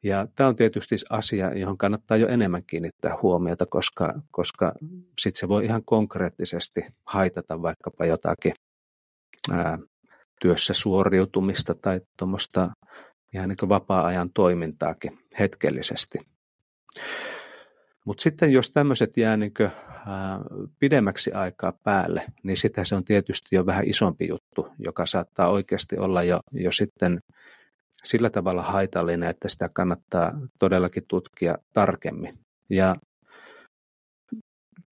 Ja 0.04 0.28
tämä 0.36 0.50
on 0.50 0.56
tietysti 0.56 0.96
asia, 1.10 1.58
johon 1.58 1.78
kannattaa 1.78 2.18
jo 2.18 2.28
enemmän 2.28 2.64
kiinnittää 2.68 3.18
huomiota, 3.22 3.66
koska, 3.66 4.14
koska 4.32 4.74
sitten 5.20 5.40
se 5.40 5.48
voi 5.48 5.66
ihan 5.66 5.82
konkreettisesti 5.86 6.82
haitata 7.06 7.62
vaikkapa 7.62 8.06
jotakin 8.06 8.54
ää, 9.52 9.78
työssä 10.42 10.74
suoriutumista 10.74 11.76
tai 11.76 12.02
tuommoista 12.18 12.70
ihan 13.34 13.50
niin 13.50 13.70
vapaa-ajan 13.70 14.30
toimintaakin 14.34 15.20
hetkellisesti. 15.40 16.20
Mutta 18.06 18.22
sitten 18.22 18.52
jos 18.52 18.72
tämmöiset 18.72 19.18
jää 19.18 19.38
niin 19.38 19.54
kuin, 19.58 19.72
ää, 20.08 20.40
pidemmäksi 20.80 21.32
aikaa 21.32 21.74
päälle, 21.84 22.26
niin 22.44 22.58
sitä 22.58 22.84
se 22.84 22.96
on 22.96 23.06
tietysti 23.06 23.56
jo 23.56 23.66
vähän 23.66 23.88
isompi 23.88 24.28
juttu, 24.28 24.68
joka 24.80 25.06
saattaa 25.06 25.50
oikeasti 25.50 25.98
olla 25.98 26.24
jo, 26.24 26.40
jo 26.52 26.72
sitten 26.72 27.20
sillä 28.04 28.30
tavalla 28.30 28.64
haitallinen, 28.64 29.30
että 29.30 29.50
sitä 29.50 29.70
kannattaa 29.74 30.32
todellakin 30.60 31.04
tutkia 31.08 31.56
tarkemmin. 31.74 32.40
Ja 32.70 32.96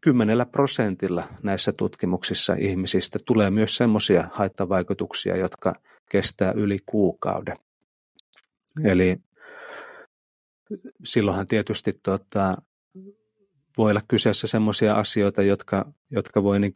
kymmenellä 0.02 0.46
prosentilla 0.46 1.24
näissä 1.44 1.72
tutkimuksissa 1.72 2.56
ihmisistä 2.60 3.20
tulee 3.26 3.50
myös 3.50 3.76
semmoisia 3.76 4.30
haittavaikutuksia, 4.34 5.38
jotka 5.38 5.76
kestää 6.12 6.52
yli 6.52 6.80
kuukauden. 6.86 7.58
Eli 8.84 9.18
silloinhan 11.04 11.48
tietysti 11.48 11.92
tota, 12.04 12.58
voi 13.78 13.92
olla 13.92 14.02
kyseessä 14.08 14.48
sellaisia 14.48 14.96
asioita, 14.96 15.44
jotka, 15.44 15.94
jotka 16.12 16.44
voi 16.44 16.60
niin 16.60 16.74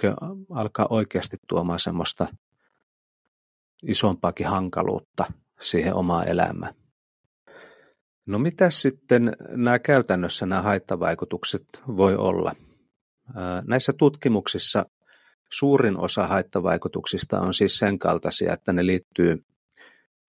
alkaa 0.49 0.87
oikeasti 0.89 1.37
tuomaan 1.47 1.79
semmoista 1.79 2.27
isompaakin 3.83 4.47
hankaluutta 4.47 5.25
siihen 5.61 5.95
omaan 5.95 6.27
elämään. 6.27 6.73
No 8.25 8.39
mitä 8.39 8.69
sitten 8.69 9.35
nämä 9.49 9.79
käytännössä 9.79 10.45
nämä 10.45 10.61
haittavaikutukset 10.61 11.63
voi 11.87 12.15
olla? 12.15 12.55
Näissä 13.67 13.93
tutkimuksissa 13.97 14.85
suurin 15.51 15.97
osa 15.97 16.27
haittavaikutuksista 16.27 17.41
on 17.41 17.53
siis 17.53 17.79
sen 17.79 17.99
kaltaisia, 17.99 18.53
että 18.53 18.73
ne 18.73 18.85
liittyy 18.85 19.43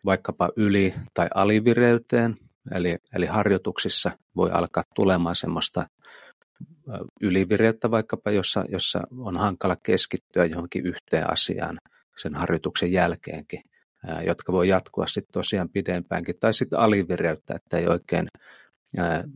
vaikkapa 0.04 0.50
yli- 0.56 0.94
tai 1.14 1.28
alivireyteen, 1.34 2.36
eli, 2.74 2.98
eli 3.14 3.26
harjoituksissa 3.26 4.10
voi 4.36 4.50
alkaa 4.50 4.82
tulemaan 4.94 5.36
semmoista 5.36 5.86
ylivireyttä 7.20 7.90
vaikkapa, 7.90 8.30
jossa, 8.30 8.64
jossa 8.68 9.02
on 9.18 9.36
hankala 9.36 9.76
keskittyä 9.82 10.44
johonkin 10.44 10.86
yhteen 10.86 11.32
asiaan 11.32 11.78
sen 12.16 12.34
harjoituksen 12.34 12.92
jälkeenkin, 12.92 13.62
jotka 14.26 14.52
voi 14.52 14.68
jatkua 14.68 15.06
sitten 15.06 15.32
tosiaan 15.32 15.68
pidempäänkin, 15.68 16.34
tai 16.40 16.54
sitten 16.54 16.78
alivireyttä, 16.78 17.54
että 17.54 17.76
ei 17.78 17.86
oikein 17.86 18.26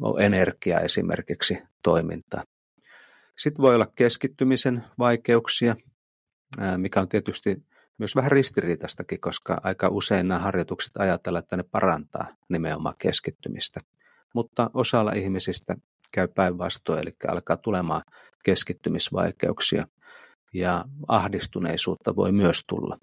ole 0.01 0.25
energiaa 0.27 0.81
esimerkiksi 0.81 1.59
toimintaa. 1.83 2.45
Sitten 3.39 3.63
voi 3.63 3.75
olla 3.75 3.93
keskittymisen 3.95 4.85
vaikeuksia, 4.99 5.77
mikä 6.77 7.01
on 7.01 7.09
tietysti 7.09 7.63
myös 7.99 8.17
vähän 8.17 8.33
ristiriitaistakin, 8.33 9.21
koska 9.21 9.61
aika 9.62 9.88
usein 9.88 10.28
nämä 10.28 10.40
harjoitukset 10.40 10.97
ajatellaan, 10.97 11.43
että 11.43 11.57
ne 11.57 11.62
parantaa 11.62 12.26
nimenomaan 12.49 12.95
keskittymistä. 12.99 13.81
Mutta 14.35 14.71
osalla 14.75 15.12
ihmisistä 15.12 15.76
käy 16.12 16.28
päinvastoin, 16.28 17.00
eli 17.02 17.17
alkaa 17.28 17.57
tulemaan 17.57 18.02
keskittymisvaikeuksia 18.45 19.87
ja 20.55 20.85
ahdistuneisuutta 21.09 22.17
voi 22.17 22.33
myös 22.33 22.62
tulla. 22.69 22.99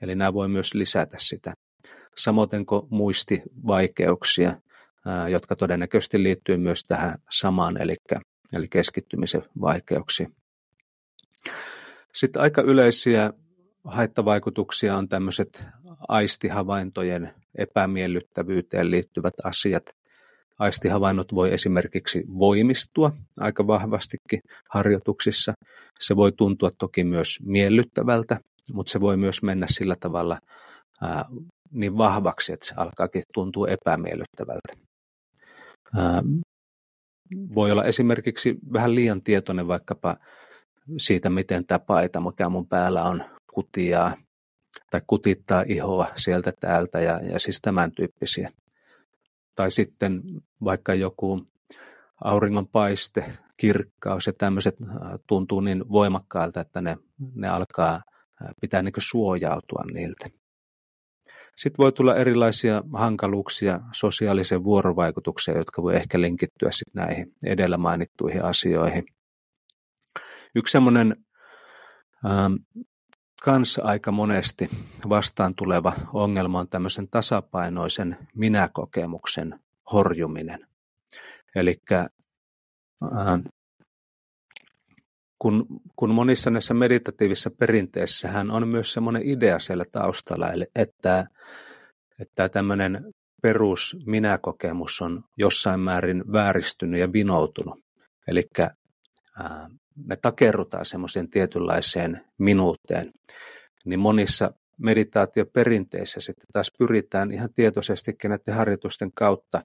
Eli 0.00 0.14
nämä 0.14 0.34
voi 0.34 0.48
myös 0.48 0.74
lisätä 0.74 1.16
sitä. 1.20 1.54
Samoin 2.16 2.66
kuin 2.66 2.82
muistivaikeuksia, 2.90 4.52
jotka 5.30 5.56
todennäköisesti 5.56 6.22
liittyy 6.22 6.56
myös 6.56 6.84
tähän 6.88 7.18
samaan, 7.30 7.82
eli, 7.82 7.96
eli 8.52 8.68
keskittymisen 8.68 9.42
vaikeuksiin. 9.60 10.34
Sitten 12.14 12.42
aika 12.42 12.62
yleisiä 12.62 13.32
haittavaikutuksia 13.86 14.96
on 14.96 15.08
tämmöiset 15.08 15.64
aistihavaintojen 16.08 17.34
epämiellyttävyyteen 17.58 18.90
liittyvät 18.90 19.34
asiat. 19.44 19.82
Aistihavainnot 20.58 21.34
voi 21.34 21.54
esimerkiksi 21.54 22.24
voimistua 22.38 23.12
aika 23.40 23.66
vahvastikin 23.66 24.40
harjoituksissa. 24.70 25.52
Se 26.00 26.16
voi 26.16 26.32
tuntua 26.32 26.70
toki 26.78 27.04
myös 27.04 27.38
miellyttävältä, 27.42 28.40
mutta 28.72 28.92
se 28.92 29.00
voi 29.00 29.16
myös 29.16 29.42
mennä 29.42 29.66
sillä 29.70 29.96
tavalla 30.00 30.38
ää, 31.02 31.24
niin 31.70 31.98
vahvaksi, 31.98 32.52
että 32.52 32.66
se 32.66 32.74
alkaakin 32.76 33.22
tuntua 33.34 33.68
epämiellyttävältä. 33.68 34.72
Ää, 35.96 36.22
voi 37.54 37.70
olla 37.70 37.84
esimerkiksi 37.84 38.54
vähän 38.72 38.94
liian 38.94 39.22
tietoinen 39.22 39.68
vaikkapa 39.68 40.16
siitä, 40.98 41.30
miten 41.30 41.66
tämä 41.66 41.78
paita, 41.78 42.20
mikä 42.20 42.48
mun 42.48 42.68
päällä 42.68 43.04
on, 43.04 43.24
kutiaa 43.56 44.16
tai 44.90 45.00
kutittaa 45.06 45.64
ihoa 45.66 46.06
sieltä 46.16 46.52
täältä 46.60 47.00
ja, 47.00 47.20
ja 47.32 47.38
siis 47.40 47.60
tämän 47.60 47.92
tyyppisiä. 47.92 48.50
Tai 49.54 49.70
sitten 49.70 50.22
vaikka 50.64 50.94
joku 50.94 51.46
auringonpaiste, 52.24 53.24
kirkkaus 53.56 54.26
ja 54.26 54.32
tämmöiset 54.32 54.76
tuntuu 55.26 55.60
niin 55.60 55.88
voimakkailta, 55.88 56.60
että 56.60 56.80
ne, 56.80 56.96
ne 57.34 57.48
alkaa 57.48 58.02
pitää 58.60 58.82
niin 58.82 58.92
suojautua 58.98 59.82
niiltä. 59.92 60.30
Sitten 61.56 61.82
voi 61.82 61.92
tulla 61.92 62.16
erilaisia 62.16 62.82
hankaluuksia 62.92 63.80
sosiaalisen 63.92 64.64
vuorovaikutukseen, 64.64 65.58
jotka 65.58 65.82
voi 65.82 65.96
ehkä 65.96 66.20
linkittyä 66.20 66.70
sitten 66.70 67.02
näihin 67.02 67.32
edellä 67.44 67.76
mainittuihin 67.76 68.44
asioihin. 68.44 69.06
Yksi 70.54 70.72
semmoinen 70.72 71.16
ähm, 72.26 72.54
kans 73.42 73.80
aika 73.82 74.12
monesti 74.12 74.68
vastaan 75.08 75.54
tuleva 75.54 75.92
ongelma 76.12 76.60
on 76.60 76.68
tämmöisen 76.68 77.08
tasapainoisen 77.08 78.16
minäkokemuksen 78.34 79.60
horjuminen. 79.92 80.66
Eli 81.54 81.80
kun, 85.38 85.66
kun 85.96 86.14
monissa 86.14 86.50
näissä 86.50 86.74
meditatiivisissa 86.74 87.50
perinteissähän 87.50 88.50
on 88.50 88.68
myös 88.68 88.92
semmoinen 88.92 89.22
idea 89.24 89.58
siellä 89.58 89.84
taustalla, 89.92 90.52
eli 90.52 90.64
että, 90.74 91.26
että 92.20 92.48
tämmöinen 92.48 93.12
perus 93.42 93.96
minäkokemus 94.06 95.02
on 95.02 95.24
jossain 95.36 95.80
määrin 95.80 96.32
vääristynyt 96.32 97.00
ja 97.00 97.12
vinoutunut. 97.12 97.80
Eli 98.28 98.48
me 100.04 100.16
takerrutaan 100.16 100.86
semmoiseen 100.86 101.30
tietynlaiseen 101.30 102.24
minuuteen, 102.38 103.12
niin 103.84 104.00
monissa 104.00 104.52
meditaatioperinteissä 104.78 106.20
sitten 106.20 106.46
taas 106.52 106.72
pyritään 106.78 107.32
ihan 107.32 107.52
tietoisesti 107.54 108.16
näiden 108.24 108.54
harjoitusten 108.54 109.12
kautta 109.12 109.62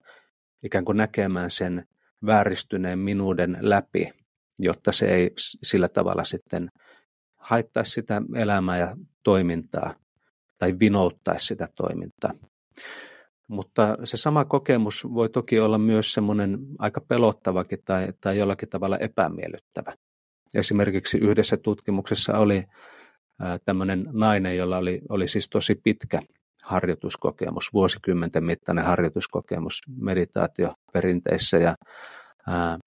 ikään 0.63 0.85
kuin 0.85 0.97
näkemään 0.97 1.51
sen 1.51 1.87
vääristyneen 2.25 2.99
minuuden 2.99 3.57
läpi, 3.59 4.11
jotta 4.59 4.91
se 4.91 5.05
ei 5.05 5.31
sillä 5.63 5.87
tavalla 5.87 6.23
sitten 6.23 6.69
haittaisi 7.35 7.91
sitä 7.91 8.21
elämää 8.35 8.77
ja 8.77 8.95
toimintaa 9.23 9.93
tai 10.57 10.79
vinouttaisi 10.79 11.45
sitä 11.45 11.67
toimintaa. 11.75 12.33
Mutta 13.47 13.97
se 14.03 14.17
sama 14.17 14.45
kokemus 14.45 15.07
voi 15.13 15.29
toki 15.29 15.59
olla 15.59 15.77
myös 15.77 16.13
semmoinen 16.13 16.59
aika 16.79 17.01
pelottavakin 17.01 17.79
tai, 17.85 18.07
tai 18.21 18.37
jollakin 18.37 18.69
tavalla 18.69 18.97
epämiellyttävä. 18.97 19.93
Esimerkiksi 20.55 21.17
yhdessä 21.17 21.57
tutkimuksessa 21.57 22.37
oli 22.37 22.63
tämmöinen 23.65 24.05
nainen, 24.11 24.57
jolla 24.57 24.77
oli, 24.77 25.01
oli 25.09 25.27
siis 25.27 25.49
tosi 25.49 25.75
pitkä 25.75 26.21
harjoituskokemus, 26.63 27.73
vuosikymmenten 27.73 28.43
mittainen 28.43 28.85
harjoituskokemus 28.85 29.81
meditaatioperinteissä 30.01 31.57
ja 31.57 31.75
ää, 32.47 32.77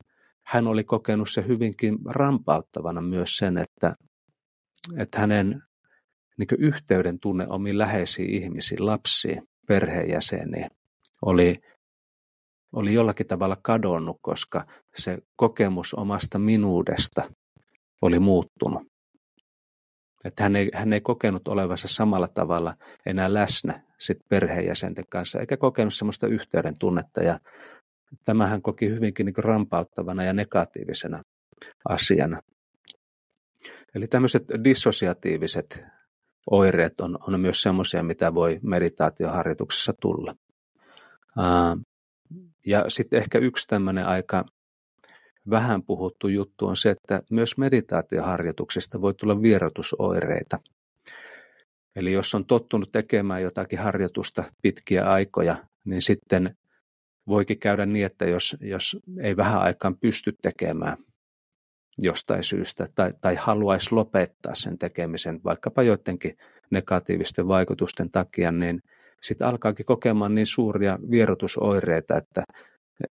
hän 0.46 0.66
oli 0.66 0.84
kokenut 0.84 1.30
se 1.30 1.44
hyvinkin 1.48 1.98
rampauttavana 2.10 3.00
myös 3.00 3.36
sen, 3.36 3.58
että, 3.58 3.94
että 4.98 5.18
hänen 5.18 5.62
niin 6.38 6.48
yhteyden 6.58 7.20
tunne 7.20 7.46
omiin 7.48 7.78
läheisiin 7.78 8.30
ihmisiin, 8.30 8.86
lapsiin, 8.86 9.42
perheenjäseniin 9.68 10.70
oli, 11.22 11.56
oli 12.72 12.94
jollakin 12.94 13.26
tavalla 13.26 13.56
kadonnut, 13.62 14.18
koska 14.22 14.66
se 14.96 15.18
kokemus 15.36 15.94
omasta 15.94 16.38
minuudesta 16.38 17.22
oli 18.06 18.18
muuttunut. 18.18 18.82
Että 20.24 20.42
hän 20.42 20.56
ei, 20.56 20.70
hän 20.74 20.92
ei 20.92 21.00
kokenut 21.00 21.48
olevansa 21.48 21.88
samalla 21.88 22.28
tavalla 22.28 22.74
enää 23.06 23.34
läsnä 23.34 23.82
sit 23.98 24.18
perheenjäsenten 24.28 25.04
kanssa, 25.10 25.40
eikä 25.40 25.56
kokenut 25.56 25.94
sellaista 25.94 26.26
yhteyden 26.26 26.78
tunnetta. 26.78 27.22
Ja 27.22 27.38
tämä 28.24 28.46
hän 28.46 28.62
koki 28.62 28.88
hyvinkin 28.88 29.26
niin 29.26 29.44
rampauttavana 29.44 30.24
ja 30.24 30.32
negatiivisena 30.32 31.22
asiana. 31.88 32.40
Eli 33.94 34.06
tämmöiset 34.06 34.44
dissosiatiiviset 34.64 35.84
oireet 36.50 37.00
on, 37.00 37.18
on 37.28 37.40
myös 37.40 37.62
semmoisia, 37.62 38.02
mitä 38.02 38.34
voi 38.34 38.60
meditaatioharjoituksessa 38.62 39.92
tulla. 40.00 40.34
Ja 42.66 42.84
sitten 42.88 43.18
ehkä 43.18 43.38
yksi 43.38 43.66
tämmöinen 43.68 44.06
aika 44.06 44.44
vähän 45.50 45.82
puhuttu 45.82 46.28
juttu 46.28 46.66
on 46.66 46.76
se, 46.76 46.90
että 46.90 47.22
myös 47.30 47.58
meditaatioharjoituksesta 47.58 49.00
voi 49.00 49.14
tulla 49.14 49.42
vierotusoireita. 49.42 50.58
Eli 51.96 52.12
jos 52.12 52.34
on 52.34 52.46
tottunut 52.46 52.92
tekemään 52.92 53.42
jotakin 53.42 53.78
harjoitusta 53.78 54.44
pitkiä 54.62 55.10
aikoja, 55.10 55.56
niin 55.84 56.02
sitten 56.02 56.56
voikin 57.26 57.58
käydä 57.58 57.86
niin, 57.86 58.06
että 58.06 58.24
jos, 58.24 58.56
jos 58.60 58.96
ei 59.20 59.36
vähän 59.36 59.60
aikaan 59.60 59.98
pysty 59.98 60.32
tekemään 60.42 60.96
jostain 61.98 62.44
syystä 62.44 62.86
tai, 62.94 63.10
tai 63.20 63.34
haluaisi 63.34 63.94
lopettaa 63.94 64.54
sen 64.54 64.78
tekemisen 64.78 65.40
vaikkapa 65.44 65.82
joidenkin 65.82 66.36
negatiivisten 66.70 67.48
vaikutusten 67.48 68.10
takia, 68.10 68.52
niin 68.52 68.82
sitten 69.22 69.46
alkaakin 69.46 69.86
kokemaan 69.86 70.34
niin 70.34 70.46
suuria 70.46 70.98
vierotusoireita, 71.10 72.16
että 72.16 72.44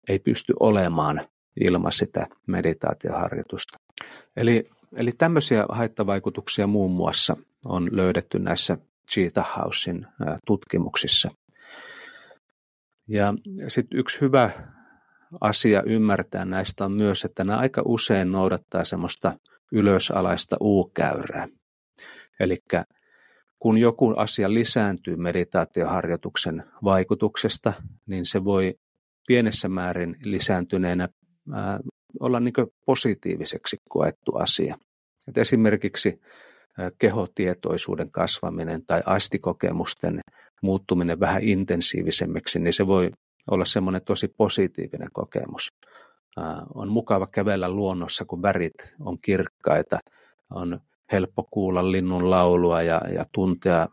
ei 0.09 0.19
pysty 0.19 0.55
olemaan 0.61 1.21
ilman 1.61 1.93
sitä 1.93 2.27
meditaatioharjoitusta. 2.47 3.79
Eli, 4.37 4.71
eli 4.97 5.13
tämmöisiä 5.13 5.65
haittavaikutuksia 5.69 6.67
muun 6.67 6.91
muassa 6.91 7.37
on 7.65 7.89
löydetty 7.93 8.39
näissä 8.39 8.79
Cheetah 9.13 9.57
Housein 9.57 10.07
tutkimuksissa. 10.47 11.31
Ja 13.09 13.35
sitten 13.69 13.99
yksi 13.99 14.21
hyvä 14.21 14.51
asia 15.41 15.83
ymmärtää 15.87 16.45
näistä 16.45 16.85
on 16.85 16.93
myös, 16.93 17.25
että 17.25 17.45
nämä 17.45 17.59
aika 17.59 17.83
usein 17.85 18.33
noudattaa 18.33 18.85
semmoista 18.85 19.33
ylösalaista 19.73 20.57
U-käyrää. 20.61 21.49
Eli 22.41 22.59
kun 23.59 23.79
joku 23.79 24.15
asia 24.17 24.55
lisääntyy 24.55 25.17
meditaatioharjoituksen 25.17 26.65
vaikutuksesta, 26.85 27.73
niin 28.07 28.27
se 28.27 28.45
voi 28.45 28.75
pienessä 29.27 29.69
määrin 29.69 30.17
lisääntyneenä 30.25 31.09
olla 32.21 32.41
niin 32.41 32.55
positiiviseksi 32.87 33.77
koettu 33.89 34.37
asia. 34.37 34.77
Et 35.29 35.39
esimerkiksi 35.39 36.21
kehotietoisuuden 36.99 38.11
kasvaminen 38.11 38.87
tai 38.87 39.03
aistikokemusten 39.07 40.21
muuttuminen 40.63 41.21
vähän 41.21 41.43
intensiivisemmiksi, 41.43 42.59
niin 42.59 42.73
se 42.73 42.87
voi 42.87 43.11
olla 43.51 43.65
semmoinen 43.65 44.03
tosi 44.05 44.29
positiivinen 44.29 45.09
kokemus. 45.13 45.69
On 46.75 46.89
mukava 46.89 47.27
kävellä 47.27 47.69
luonnossa, 47.69 48.25
kun 48.25 48.43
värit 48.43 48.95
on 49.01 49.19
kirkkaita, 49.23 49.99
on 50.51 50.81
helppo 51.13 51.49
kuulla 51.51 51.93
linnun 51.93 52.31
laulua 52.31 52.83
ja, 52.83 53.01
ja 53.15 53.27
tuntea 53.33 53.89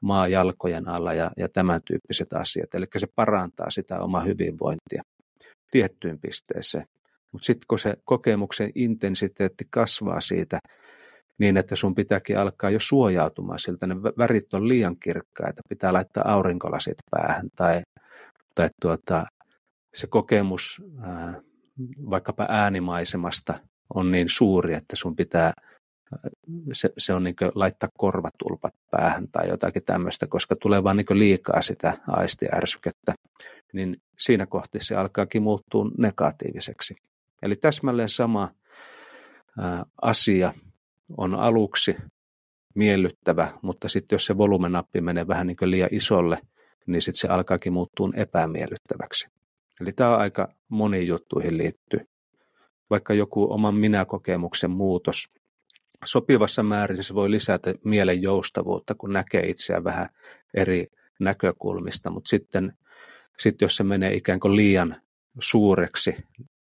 maa 0.00 0.28
jalkojen 0.28 0.88
alla 0.88 1.14
ja, 1.14 1.30
ja 1.36 1.48
tämän 1.48 1.80
tyyppiset 1.84 2.32
asiat. 2.32 2.74
Eli 2.74 2.86
se 2.96 3.06
parantaa 3.14 3.70
sitä 3.70 4.00
omaa 4.00 4.22
hyvinvointia 4.22 5.02
tiettyyn 5.70 6.18
pisteeseen. 6.20 6.84
Mutta 7.32 7.46
sitten 7.46 7.64
kun 7.68 7.78
se 7.78 7.94
kokemuksen 8.04 8.70
intensiteetti 8.74 9.64
kasvaa 9.70 10.20
siitä 10.20 10.58
niin, 11.38 11.56
että 11.56 11.76
sun 11.76 11.94
pitääkin 11.94 12.38
alkaa 12.38 12.70
jo 12.70 12.80
suojautumaan 12.80 13.58
siltä, 13.58 13.86
ne 13.86 13.96
värit 13.96 14.54
on 14.54 14.68
liian 14.68 14.96
kirkkaita, 14.96 15.62
pitää 15.68 15.92
laittaa 15.92 16.32
aurinkolasit 16.32 16.96
päähän 17.10 17.48
tai, 17.56 17.82
tai 18.54 18.68
tuota, 18.80 19.26
se 19.94 20.06
kokemus 20.06 20.82
ää, 21.00 21.40
vaikkapa 22.10 22.46
äänimaisemasta 22.48 23.54
on 23.94 24.10
niin 24.10 24.28
suuri, 24.28 24.74
että 24.74 24.96
sun 24.96 25.16
pitää 25.16 25.52
se, 26.72 26.90
se 26.98 27.14
on 27.14 27.24
niin 27.24 27.34
laittaa 27.54 27.88
korvatulpat 27.98 28.74
päähän 28.90 29.28
tai 29.28 29.48
jotakin 29.48 29.84
tämmöistä, 29.84 30.26
koska 30.26 30.56
tulee 30.56 30.84
vaan 30.84 30.96
niin 30.96 31.18
liikaa 31.18 31.62
sitä 31.62 31.92
aistiärsykettä, 32.06 33.14
niin 33.72 33.96
siinä 34.18 34.46
kohti 34.46 34.78
se 34.80 34.96
alkaakin 34.96 35.42
muuttua 35.42 35.90
negatiiviseksi. 35.98 36.94
Eli 37.42 37.56
täsmälleen 37.56 38.08
sama 38.08 38.48
asia 40.02 40.52
on 41.16 41.34
aluksi 41.34 41.96
miellyttävä, 42.74 43.50
mutta 43.62 43.88
sitten 43.88 44.14
jos 44.14 44.26
se 44.26 44.38
volumenappi 44.38 45.00
menee 45.00 45.26
vähän 45.26 45.46
niin 45.46 45.56
liian 45.64 45.88
isolle, 45.92 46.38
niin 46.86 47.02
sitten 47.02 47.20
se 47.20 47.28
alkaakin 47.28 47.72
muuttua 47.72 48.10
epämiellyttäväksi. 48.14 49.28
Eli 49.80 49.92
tämä 49.92 50.14
on 50.14 50.20
aika 50.20 50.48
moniin 50.68 51.06
juttuihin 51.06 51.58
liittyy. 51.58 52.00
Vaikka 52.90 53.14
joku 53.14 53.52
oman 53.52 53.74
minäkokemuksen 53.74 54.70
muutos 54.70 55.28
sopivassa 56.04 56.62
määrin 56.62 57.04
se 57.04 57.14
voi 57.14 57.30
lisätä 57.30 57.74
mielen 57.84 58.22
joustavuutta, 58.22 58.94
kun 58.94 59.12
näkee 59.12 59.46
itseään 59.46 59.84
vähän 59.84 60.08
eri 60.54 60.86
näkökulmista, 61.20 62.10
mutta 62.10 62.28
sitten, 62.28 62.72
sitten 63.38 63.66
jos 63.66 63.76
se 63.76 63.84
menee 63.84 64.14
ikään 64.14 64.40
kuin 64.40 64.56
liian 64.56 64.96
suureksi 65.40 66.16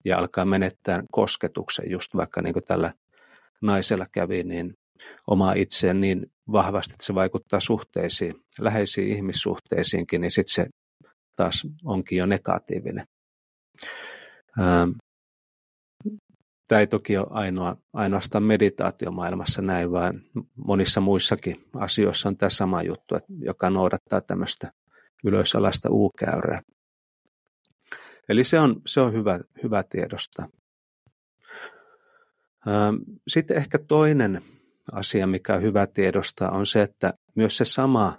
ja 0.06 0.18
alkaa 0.18 0.46
menettää 0.46 1.04
kosketuksen, 1.12 1.92
just 1.92 2.16
vaikka 2.16 2.42
niin 2.42 2.54
kuin 2.54 2.64
tällä 2.64 2.94
naisella 3.62 4.06
kävi, 4.12 4.44
niin 4.44 4.74
oma 5.28 5.54
itseen 5.54 6.02
niin 6.02 6.32
vahvasti, 6.52 6.94
että 6.94 7.06
se 7.06 7.16
vaikuttaa 7.16 7.60
suhteisiin, 7.60 8.36
läheisiin 8.60 9.08
ihmissuhteisiinkin, 9.08 10.22
niin 10.22 10.32
sitten 10.32 10.54
se 10.54 10.68
taas 11.36 11.68
onkin 11.86 12.18
jo 12.18 12.26
negatiivinen. 12.26 13.06
Ähm, 14.60 14.90
Tämä 16.70 16.80
ei 16.80 16.88
toki 16.88 17.18
ole 17.18 17.28
ainoa, 17.30 17.78
ainoastaan 17.94 18.44
meditaatiomaailmassa 18.44 19.62
näin, 19.62 19.92
vaan 19.92 20.22
monissa 20.68 21.02
muissakin 21.02 21.56
asioissa 21.76 22.30
on 22.30 22.38
tämä 22.38 22.50
sama 22.50 22.84
juttu, 22.84 23.16
että, 23.16 23.34
joka 23.40 23.70
noudattaa 23.70 24.22
tämmöistä 24.22 24.72
ylösalasta 25.24 25.90
U-käyrää. 25.92 26.62
Eli 28.30 28.44
se 28.44 28.60
on, 28.60 28.82
se 28.86 29.02
on 29.02 29.14
hyvä, 29.14 29.40
hyvä 29.64 29.84
tiedostaa. 29.84 30.48
Sitten 33.28 33.58
ehkä 33.58 33.80
toinen 33.88 34.42
asia, 34.92 35.28
mikä 35.28 35.56
on 35.56 35.62
hyvä 35.62 35.88
tiedostaa, 35.88 36.52
on 36.52 36.66
se, 36.66 36.82
että 36.82 37.14
myös 37.36 37.58
se 37.58 37.66
sama 37.66 38.18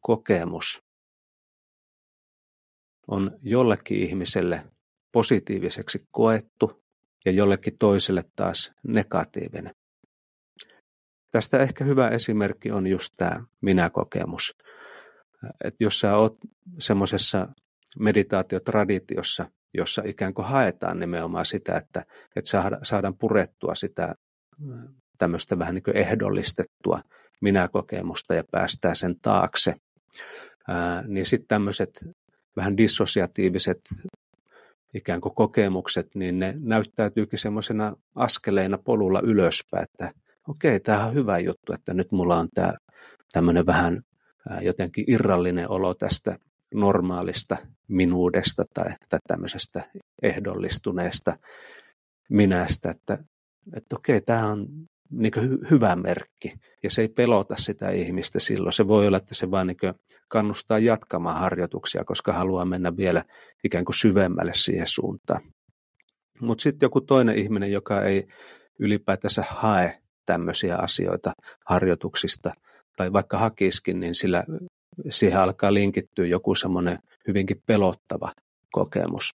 kokemus 0.00 0.82
on 3.08 3.38
jollekin 3.42 3.98
ihmiselle 3.98 4.64
positiiviseksi 5.12 6.06
koettu 6.10 6.84
ja 7.24 7.32
jollekin 7.32 7.78
toiselle 7.78 8.24
taas 8.36 8.72
negatiivinen. 8.86 9.74
Tästä 11.30 11.58
ehkä 11.58 11.84
hyvä 11.84 12.08
esimerkki 12.08 12.70
on 12.70 12.86
just 12.86 13.14
tämä 13.16 13.44
minäkokemus. 13.60 14.56
Että 15.64 15.84
jos 15.84 16.00
sä 16.00 16.16
oot 16.16 16.36
semmoisessa 16.78 17.48
meditaatiotraditiossa, 17.98 19.46
jossa 19.74 20.02
ikään 20.06 20.34
kuin 20.34 20.46
haetaan 20.46 20.98
nimenomaan 20.98 21.46
sitä, 21.46 21.76
että, 21.76 22.04
että 22.36 22.50
saadaan 22.82 23.16
purettua 23.16 23.74
sitä 23.74 24.14
tämmöistä 25.18 25.58
vähän 25.58 25.74
niin 25.74 25.82
kuin 25.82 25.96
ehdollistettua 25.96 27.00
minäkokemusta 27.42 28.34
ja 28.34 28.44
päästää 28.50 28.94
sen 28.94 29.16
taakse, 29.22 29.74
ää, 30.68 31.04
niin 31.06 31.26
sitten 31.26 31.48
tämmöiset 31.48 32.04
vähän 32.56 32.76
dissosiatiiviset 32.76 33.80
ikään 34.94 35.20
kuin 35.20 35.34
kokemukset, 35.34 36.14
niin 36.14 36.38
ne 36.38 36.54
näyttäytyykin 36.60 37.38
semmoisena 37.38 37.96
askeleina 38.14 38.78
polulla 38.78 39.20
ylöspäin, 39.20 39.84
että 39.84 40.10
okei, 40.48 40.80
tämä 40.80 41.06
on 41.06 41.14
hyvä 41.14 41.38
juttu, 41.38 41.72
että 41.72 41.94
nyt 41.94 42.12
mulla 42.12 42.36
on 42.36 42.48
tämä 42.54 42.72
tämmöinen 43.32 43.66
vähän 43.66 44.02
jotenkin 44.60 45.04
irrallinen 45.08 45.70
olo 45.70 45.94
tästä 45.94 46.36
normaalista 46.74 47.56
minuudesta 47.88 48.64
tai, 48.74 48.92
tai 49.08 49.18
tämmöisestä 49.26 49.90
ehdollistuneesta 50.22 51.36
minästä, 52.30 52.90
että, 52.90 53.18
että 53.76 53.96
okei, 53.96 54.20
tämä 54.20 54.46
on 54.46 54.66
niin 55.10 55.32
hy- 55.36 55.70
hyvä 55.70 55.96
merkki 55.96 56.52
ja 56.82 56.90
se 56.90 57.02
ei 57.02 57.08
pelota 57.08 57.56
sitä 57.56 57.90
ihmistä 57.90 58.38
silloin. 58.38 58.72
Se 58.72 58.88
voi 58.88 59.06
olla, 59.06 59.16
että 59.16 59.34
se 59.34 59.50
vaan 59.50 59.66
niin 59.66 59.76
kannustaa 60.28 60.78
jatkamaan 60.78 61.40
harjoituksia, 61.40 62.04
koska 62.04 62.32
haluaa 62.32 62.64
mennä 62.64 62.96
vielä 62.96 63.24
ikään 63.64 63.84
kuin 63.84 63.94
syvemmälle 63.94 64.52
siihen 64.54 64.86
suuntaan. 64.86 65.40
Mutta 66.40 66.62
sitten 66.62 66.86
joku 66.86 67.00
toinen 67.00 67.38
ihminen, 67.38 67.72
joka 67.72 68.02
ei 68.02 68.26
ylipäätänsä 68.78 69.44
hae 69.48 69.98
tämmöisiä 70.26 70.76
asioita 70.76 71.32
harjoituksista, 71.66 72.52
tai 72.96 73.12
vaikka 73.12 73.38
hakiskin, 73.38 74.00
niin 74.00 74.14
sillä 74.14 74.44
siihen 75.10 75.40
alkaa 75.40 75.74
linkittyä 75.74 76.26
joku 76.26 76.54
semmoinen 76.54 76.98
hyvinkin 77.28 77.62
pelottava 77.66 78.32
kokemus, 78.72 79.30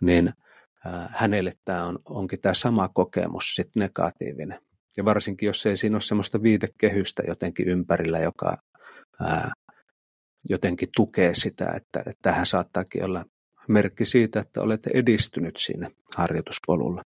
niin 0.00 0.32
hänelle 1.10 1.52
tämä 1.64 1.84
on, 1.84 1.98
onkin 2.04 2.40
tämä 2.40 2.54
sama 2.54 2.88
kokemus 2.88 3.54
sitten 3.54 3.80
negatiivinen. 3.80 4.58
Ja 4.96 5.04
varsinkin, 5.04 5.46
jos 5.46 5.66
ei 5.66 5.76
siinä 5.76 5.94
ole 5.94 6.00
semmoista 6.00 6.42
viitekehystä 6.42 7.22
jotenkin 7.28 7.68
ympärillä, 7.68 8.18
joka 8.18 8.56
ää, 9.20 9.52
jotenkin 10.48 10.88
tukee 10.96 11.34
sitä, 11.34 11.64
että, 11.64 11.98
että 11.98 12.22
tähän 12.22 12.46
saattaakin 12.46 13.04
olla 13.04 13.24
merkki 13.68 14.04
siitä, 14.04 14.40
että 14.40 14.60
olette 14.60 14.90
edistynyt 14.94 15.56
siinä 15.56 15.90
harjoituspolulla. 16.16 17.02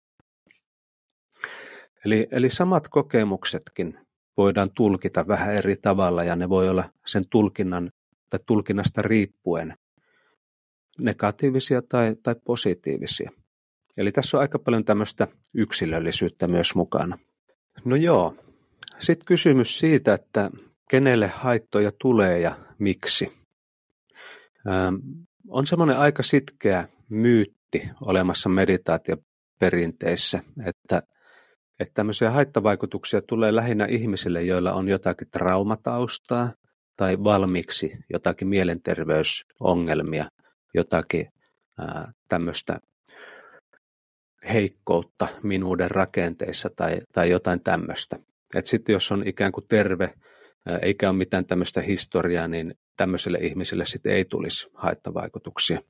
Eli, 2.05 2.29
eli 2.31 2.51
samat 2.51 2.89
kokemuksetkin 2.89 3.99
voidaan 4.37 4.71
tulkita 4.75 5.27
vähän 5.29 5.55
eri 5.55 5.77
tavalla 5.77 6.25
ja 6.25 6.37
ne 6.37 6.49
voi 6.49 6.69
olla 6.69 6.85
sen 7.07 7.25
tulkinnan 7.31 7.91
tai 8.31 8.41
tulkinnasta 8.47 9.03
riippuen 9.03 9.77
negatiivisia 10.99 11.83
tai, 11.83 12.17
tai 12.23 12.35
positiivisia. 12.45 13.31
Eli 13.99 14.13
tässä 14.13 14.37
on 14.37 14.41
aika 14.41 14.59
paljon 14.59 14.85
tämmöistä 14.85 15.29
yksilöllisyyttä 15.55 16.49
myös 16.49 16.75
mukana. 16.75 17.19
No 17.85 17.97
joo, 17.97 18.37
sitten 18.99 19.27
kysymys 19.27 19.79
siitä, 19.79 20.15
että 20.15 20.51
kenelle 20.91 21.27
haittoja 21.27 21.93
tulee 22.01 22.41
ja 22.41 22.55
miksi. 22.79 23.33
Ähm, 24.69 24.95
on 25.49 25.67
semmoinen 25.67 25.97
aika 25.97 26.23
sitkeä 26.23 26.89
myytti 27.09 27.91
olemassa 28.01 28.49
meditaatioperinteissä, 28.49 30.43
että, 30.67 31.03
että 31.81 31.95
tämmöisiä 31.95 32.31
haittavaikutuksia 32.31 33.23
tulee 33.23 33.55
lähinnä 33.55 33.87
ihmisille, 33.87 34.43
joilla 34.43 34.73
on 34.73 34.89
jotakin 34.89 35.29
traumataustaa 35.31 36.53
tai 36.97 37.25
valmiiksi 37.25 37.93
jotakin 38.11 38.49
mielenterveysongelmia, 38.49 40.25
jotakin 40.75 41.29
tämmöistä 42.29 42.79
heikkoutta 44.53 45.29
minuuden 45.43 45.91
rakenteissa 45.91 46.71
tai, 46.77 47.01
tai 47.13 47.31
jotain 47.31 47.61
tämmöistä. 47.63 48.17
Sitten 48.65 48.93
jos 48.93 49.13
on 49.13 49.29
ikään 49.29 49.53
kuin 49.53 49.67
terve, 49.69 50.15
eikä 50.83 51.11
ole 51.11 51.19
mitään 51.19 51.47
tämmöistä 51.47 51.81
historiaa, 51.81 52.49
niin 52.49 52.75
tämmöiselle 52.97 53.39
ihmiselle 53.39 53.87
sitten 53.87 54.13
ei 54.13 54.25
tulisi 54.25 54.67
haittavaikutuksia. 54.75 55.81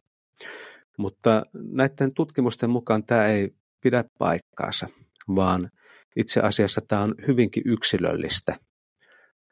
Mutta 0.98 1.46
näiden 1.54 2.14
tutkimusten 2.14 2.70
mukaan 2.70 3.04
tämä 3.04 3.26
ei 3.26 3.54
pidä 3.80 4.04
paikkaansa, 4.18 4.88
vaan 5.28 5.70
itse 6.16 6.40
asiassa 6.40 6.80
tämä 6.88 7.02
on 7.02 7.14
hyvinkin 7.26 7.62
yksilöllistä. 7.66 8.56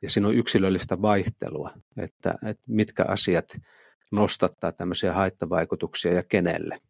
Ja 0.03 0.11
siinä 0.11 0.29
on 0.29 0.35
yksilöllistä 0.35 1.03
vaihtelua, 1.03 1.71
että, 1.97 2.35
että 2.47 2.65
mitkä 2.67 3.05
asiat 3.09 3.57
nostattaa 4.13 4.73
tämmöisiä 4.73 5.13
haittavaikutuksia 5.13 6.13
ja 6.13 6.23
kenelle. 6.23 6.81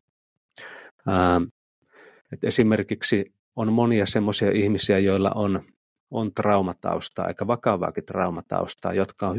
Ähm, 1.08 1.42
että 2.32 2.46
esimerkiksi 2.46 3.34
on 3.56 3.72
monia 3.72 4.06
semmoisia 4.06 4.50
ihmisiä, 4.50 4.98
joilla 4.98 5.30
on, 5.34 5.64
on 6.10 6.34
traumataustaa, 6.34 7.26
aika 7.26 7.46
vakavaakin 7.46 8.04
traumataustaa, 8.04 8.92
jotka 8.92 9.28
on 9.28 9.36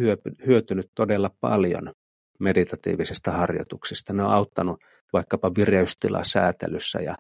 hyötynyt 0.48 0.92
todella 0.96 1.32
paljon 1.40 1.94
meditatiivisesta 2.40 3.32
harjoituksista. 3.32 4.14
Ne 4.14 4.24
on 4.24 4.32
auttanut 4.32 4.80
vaikkapa 5.14 5.52
vireystilasäätelyssä 5.58 7.00
ja 7.00 7.16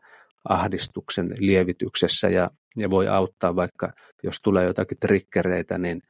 ahdistuksen 0.49 1.35
lievityksessä 1.37 2.29
ja, 2.29 2.49
ja 2.77 2.89
voi 2.89 3.07
auttaa 3.07 3.55
vaikka, 3.55 3.93
jos 4.23 4.35
tulee 4.43 4.65
jotakin 4.65 4.97
trikkereitä, 4.99 5.77
niin 5.77 6.01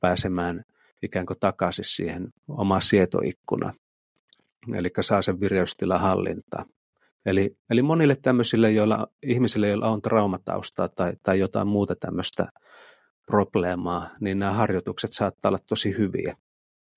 pääsemään 0.00 0.62
ikään 1.02 1.26
kuin 1.26 1.38
takaisin 1.40 1.84
siihen 1.84 2.28
omaan 2.48 2.82
sietoikkunaan. 2.82 3.74
Eli 4.74 4.88
saa 5.00 5.22
sen 5.22 5.40
vireystilan 5.40 6.00
hallintaa. 6.00 6.64
Eli, 7.26 7.56
eli 7.70 7.82
monille 7.82 8.16
tämmöisille 8.22 8.72
joilla, 8.72 9.06
ihmisille, 9.22 9.68
joilla 9.68 9.88
on 9.88 10.02
traumataustaa 10.02 10.88
tai, 10.88 11.12
tai 11.22 11.38
jotain 11.38 11.68
muuta 11.68 11.94
tämmöistä 12.00 12.46
probleemaa, 13.26 14.08
niin 14.20 14.38
nämä 14.38 14.52
harjoitukset 14.52 15.12
saattaa 15.12 15.48
olla 15.48 15.58
tosi 15.68 15.98
hyviä, 15.98 16.36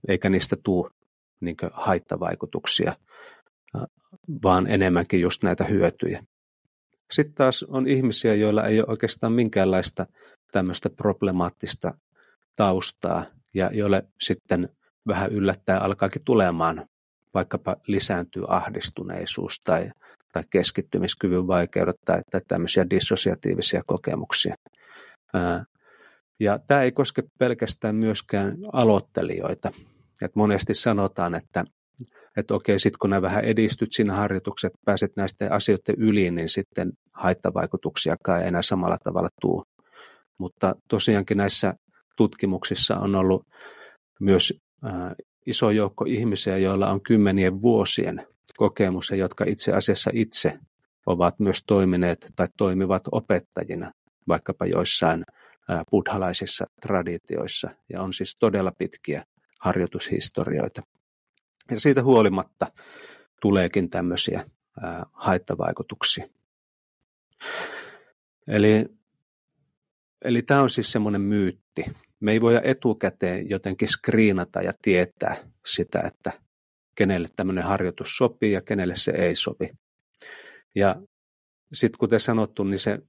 eikä 0.08 0.30
niistä 0.30 0.56
tule 0.64 0.92
niin 1.42 1.56
haittavaikutuksia, 1.74 2.94
vaan 4.44 4.68
enemmänkin 4.68 5.22
just 5.22 5.44
näitä 5.44 5.64
hyötyjä. 5.64 6.24
Sitten 7.12 7.36
taas 7.36 7.64
on 7.64 7.88
ihmisiä, 7.88 8.36
joilla 8.36 8.68
ei 8.68 8.80
ole 8.80 8.88
oikeastaan 8.90 9.34
minkäänlaista 9.34 10.06
tämmöistä 10.52 10.90
problemaattista 10.90 11.94
taustaa 12.56 13.26
ja 13.54 13.70
joille 13.74 14.04
sitten 14.22 14.70
vähän 15.08 15.32
yllättäen 15.32 15.82
alkaakin 15.82 16.22
tulemaan 16.26 16.86
vaikkapa 17.34 17.76
lisääntyy 17.88 18.44
ahdistuneisuus 18.48 19.60
tai, 19.64 19.92
tai 20.34 20.44
keskittymiskyvyn 20.50 21.48
vaikeudet 21.48 21.96
tai, 22.06 22.22
tai 22.32 22.42
tämmöisiä 22.48 22.90
dissosiatiivisia 22.90 23.82
kokemuksia. 23.86 24.56
Ja 26.40 26.60
tämä 26.68 26.82
ei 26.82 26.92
koske 26.92 27.24
pelkästään 27.40 27.96
myöskään 27.96 28.58
aloittelijoita. 28.74 29.72
Et 30.22 30.36
monesti 30.36 30.74
sanotaan, 30.74 31.36
että, 31.36 31.64
että 32.38 32.56
okei, 32.56 32.80
sitten 32.80 33.00
kun 33.00 33.10
nämä 33.10 33.22
vähän 33.22 33.44
edistyt 33.44 33.90
siinä 33.92 34.16
harjoitukset, 34.16 34.72
pääset 34.86 35.12
näistä 35.16 35.48
asioiden 35.52 35.96
yli, 35.98 36.32
niin 36.32 36.50
sitten 36.50 36.92
haittavaikutuksiakaan 37.14 38.42
ei 38.42 38.48
enää 38.48 38.62
samalla 38.62 38.98
tavalla 39.04 39.30
tuu. 39.42 39.64
Mutta 40.38 40.76
tosiaankin 40.90 41.38
näissä 41.38 41.74
tutkimuksissa 42.18 42.98
on 42.98 43.16
ollut 43.16 43.44
myös 44.20 44.54
iso 45.46 45.70
joukko 45.72 46.06
ihmisiä, 46.08 46.58
joilla 46.58 46.92
on 46.92 47.02
kymmenien 47.02 47.62
vuosien 47.62 48.28
kokemus 48.58 49.10
ja 49.10 49.16
jotka 49.16 49.46
itse 49.48 49.74
asiassa 49.74 50.12
itse 50.14 50.60
ovat 51.06 51.40
myös 51.40 51.64
toimineet 51.68 52.26
tai 52.36 52.48
toimivat 52.58 53.02
opettajina 53.12 53.92
vaikkapa 54.28 54.66
joissain 54.66 55.24
buddhalaisissa 55.92 56.66
traditioissa 56.82 57.70
ja 57.94 58.02
on 58.02 58.14
siis 58.14 58.36
todella 58.40 58.72
pitkiä 58.78 59.24
harjoitushistorioita. 59.60 60.82
Ja 61.70 61.80
siitä 61.80 62.04
huolimatta 62.04 62.72
tuleekin 63.42 63.90
tämmöisiä 63.90 64.46
haittavaikutuksia. 65.12 66.26
Eli, 68.48 68.86
eli 70.22 70.42
tämä 70.42 70.62
on 70.62 70.70
siis 70.70 70.92
semmoinen 70.92 71.22
myytti, 71.22 71.86
me 72.20 72.32
ei 72.32 72.42
voida 72.42 72.62
etukäteen 72.64 73.50
jotenkin 73.50 73.88
skriinata 73.88 74.62
ja 74.62 74.72
tietää 74.82 75.36
sitä, 75.66 76.00
että 76.00 76.32
kenelle 76.96 77.28
tämmöinen 77.36 77.64
harjoitus 77.64 78.18
sopii 78.18 78.52
ja 78.52 78.62
kenelle 78.62 78.96
se 78.96 79.12
ei 79.12 79.36
sopi. 79.36 79.70
Ja 80.76 81.02
sitten 81.74 82.00
kuten 82.00 82.20
sanottu, 82.20 82.64
niin 82.64 82.80
se, 82.80 83.00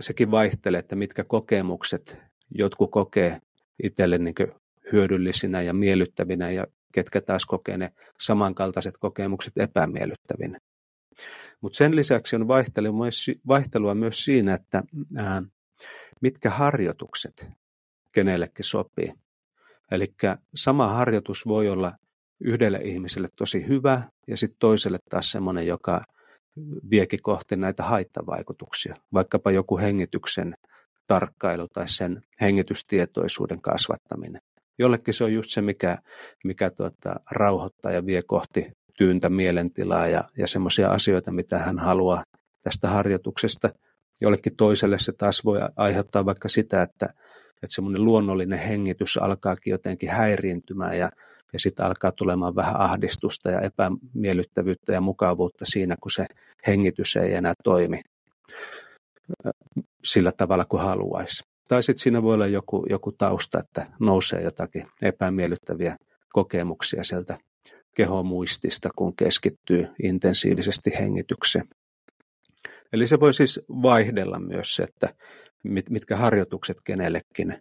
sekin 0.00 0.30
vaihtelee, 0.30 0.78
että 0.78 0.96
mitkä 0.96 1.24
kokemukset 1.24 2.18
jotkut 2.54 2.90
kokee 2.90 3.40
itselle 3.82 4.18
niin 4.18 4.34
hyödyllisinä 4.92 5.62
ja 5.62 5.74
miellyttävinä 5.74 6.50
ja 6.50 6.66
ketkä 6.92 7.20
taas 7.20 7.46
kokee 7.46 7.76
ne 7.76 7.92
samankaltaiset 8.20 8.98
kokemukset 8.98 9.52
epämiellyttävinä. 9.56 10.58
Mutta 11.60 11.76
sen 11.76 11.96
lisäksi 11.96 12.36
on 12.36 12.48
vaihtelua 13.48 13.94
myös, 13.94 14.24
siinä, 14.24 14.54
että 14.54 14.82
mitkä 16.20 16.50
harjoitukset 16.50 17.46
kenellekin 18.12 18.64
sopii. 18.64 19.12
Eli 19.90 20.14
sama 20.54 20.88
harjoitus 20.88 21.46
voi 21.46 21.68
olla 21.68 21.92
yhdelle 22.40 22.78
ihmiselle 22.78 23.28
tosi 23.36 23.68
hyvä 23.68 24.02
ja 24.28 24.36
sitten 24.36 24.58
toiselle 24.58 24.98
taas 25.10 25.30
semmoinen, 25.30 25.66
joka 25.66 26.02
viekin 26.90 27.22
kohti 27.22 27.56
näitä 27.56 27.82
haittavaikutuksia. 27.82 28.96
Vaikkapa 29.12 29.50
joku 29.50 29.78
hengityksen 29.78 30.54
tarkkailu 31.08 31.68
tai 31.68 31.88
sen 31.88 32.22
hengitystietoisuuden 32.40 33.60
kasvattaminen. 33.60 34.40
Jollekin 34.78 35.14
se 35.14 35.24
on 35.24 35.32
just 35.32 35.50
se, 35.50 35.62
mikä, 35.62 35.98
mikä 36.44 36.70
tuota, 36.70 37.20
rauhoittaa 37.30 37.92
ja 37.92 38.06
vie 38.06 38.22
kohti 38.22 38.70
tyyntä 38.98 39.28
mielentilaa 39.28 40.06
ja, 40.06 40.24
ja 40.38 40.46
semmoisia 40.46 40.88
asioita, 40.88 41.32
mitä 41.32 41.58
hän 41.58 41.78
haluaa 41.78 42.24
tästä 42.62 42.88
harjoituksesta. 42.88 43.70
Jollekin 44.20 44.56
toiselle 44.56 44.98
se 44.98 45.12
taas 45.18 45.44
voi 45.44 45.58
aiheuttaa 45.76 46.24
vaikka 46.24 46.48
sitä, 46.48 46.82
että 46.82 47.08
että 47.62 47.74
semmoinen 47.74 48.04
luonnollinen 48.04 48.58
hengitys 48.58 49.16
alkaakin 49.16 49.70
jotenkin 49.70 50.10
häiriintymään 50.10 50.98
ja, 50.98 51.10
ja 51.52 51.58
sitten 51.58 51.86
alkaa 51.86 52.12
tulemaan 52.12 52.56
vähän 52.56 52.80
ahdistusta 52.80 53.50
ja 53.50 53.60
epämiellyttävyyttä 53.60 54.92
ja 54.92 55.00
mukavuutta 55.00 55.64
siinä, 55.64 55.96
kun 56.00 56.10
se 56.10 56.26
hengitys 56.66 57.16
ei 57.16 57.34
enää 57.34 57.52
toimi 57.64 58.00
sillä 60.04 60.32
tavalla 60.32 60.64
kuin 60.64 60.82
haluaisi. 60.82 61.51
Tai 61.72 61.82
sitten 61.82 62.02
siinä 62.02 62.22
voi 62.22 62.34
olla 62.34 62.46
joku, 62.46 62.86
joku 62.90 63.12
tausta, 63.12 63.60
että 63.60 63.86
nousee 64.00 64.42
jotakin 64.42 64.86
epämiellyttäviä 65.02 65.96
kokemuksia 66.32 67.04
sieltä 67.04 67.38
kehomuistista, 67.96 68.90
kun 68.96 69.16
keskittyy 69.16 69.88
intensiivisesti 70.02 70.90
hengitykseen. 70.98 71.68
Eli 72.92 73.06
se 73.06 73.20
voi 73.20 73.34
siis 73.34 73.60
vaihdella 73.68 74.38
myös 74.38 74.76
se, 74.76 74.82
että 74.82 75.14
mit, 75.64 75.90
mitkä 75.90 76.16
harjoitukset 76.16 76.76
kenellekin 76.84 77.58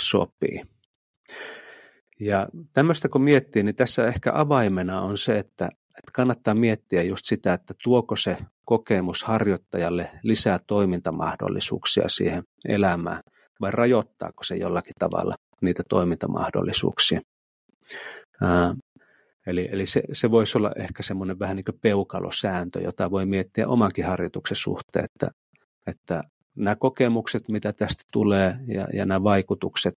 sopii. 0.00 0.62
Ja 2.20 2.48
tämmöistä 2.72 3.08
kun 3.08 3.22
miettii, 3.22 3.62
niin 3.62 3.76
tässä 3.76 4.06
ehkä 4.06 4.30
avaimena 4.34 5.02
on 5.02 5.18
se, 5.18 5.38
että, 5.38 5.68
että 5.98 6.12
kannattaa 6.12 6.54
miettiä 6.54 7.02
just 7.02 7.24
sitä, 7.24 7.52
että 7.52 7.74
tuoko 7.82 8.16
se 8.16 8.36
kokemus 8.64 9.24
harjoittajalle 9.24 10.10
lisää 10.22 10.58
toimintamahdollisuuksia 10.66 12.08
siihen 12.08 12.42
elämään 12.68 13.20
vai 13.60 13.70
rajoittaako 13.70 14.42
se 14.44 14.56
jollakin 14.56 14.94
tavalla 14.98 15.34
niitä 15.62 15.82
toimintamahdollisuuksia. 15.88 17.20
Ää, 18.42 18.74
eli 19.46 19.68
eli 19.72 19.86
se, 19.86 20.02
se 20.12 20.30
voisi 20.30 20.58
olla 20.58 20.72
ehkä 20.76 21.02
semmoinen 21.02 21.38
vähän 21.38 21.56
niin 21.56 21.64
kuin 21.64 21.78
peukalosääntö, 21.82 22.80
jota 22.80 23.10
voi 23.10 23.26
miettiä 23.26 23.68
omankin 23.68 24.06
harjoituksen 24.06 24.56
suhteen, 24.56 25.04
että, 25.04 25.30
että 25.86 26.22
nämä 26.56 26.76
kokemukset, 26.76 27.48
mitä 27.48 27.72
tästä 27.72 28.04
tulee 28.12 28.56
ja, 28.66 28.86
ja 28.92 29.06
nämä 29.06 29.22
vaikutukset, 29.22 29.94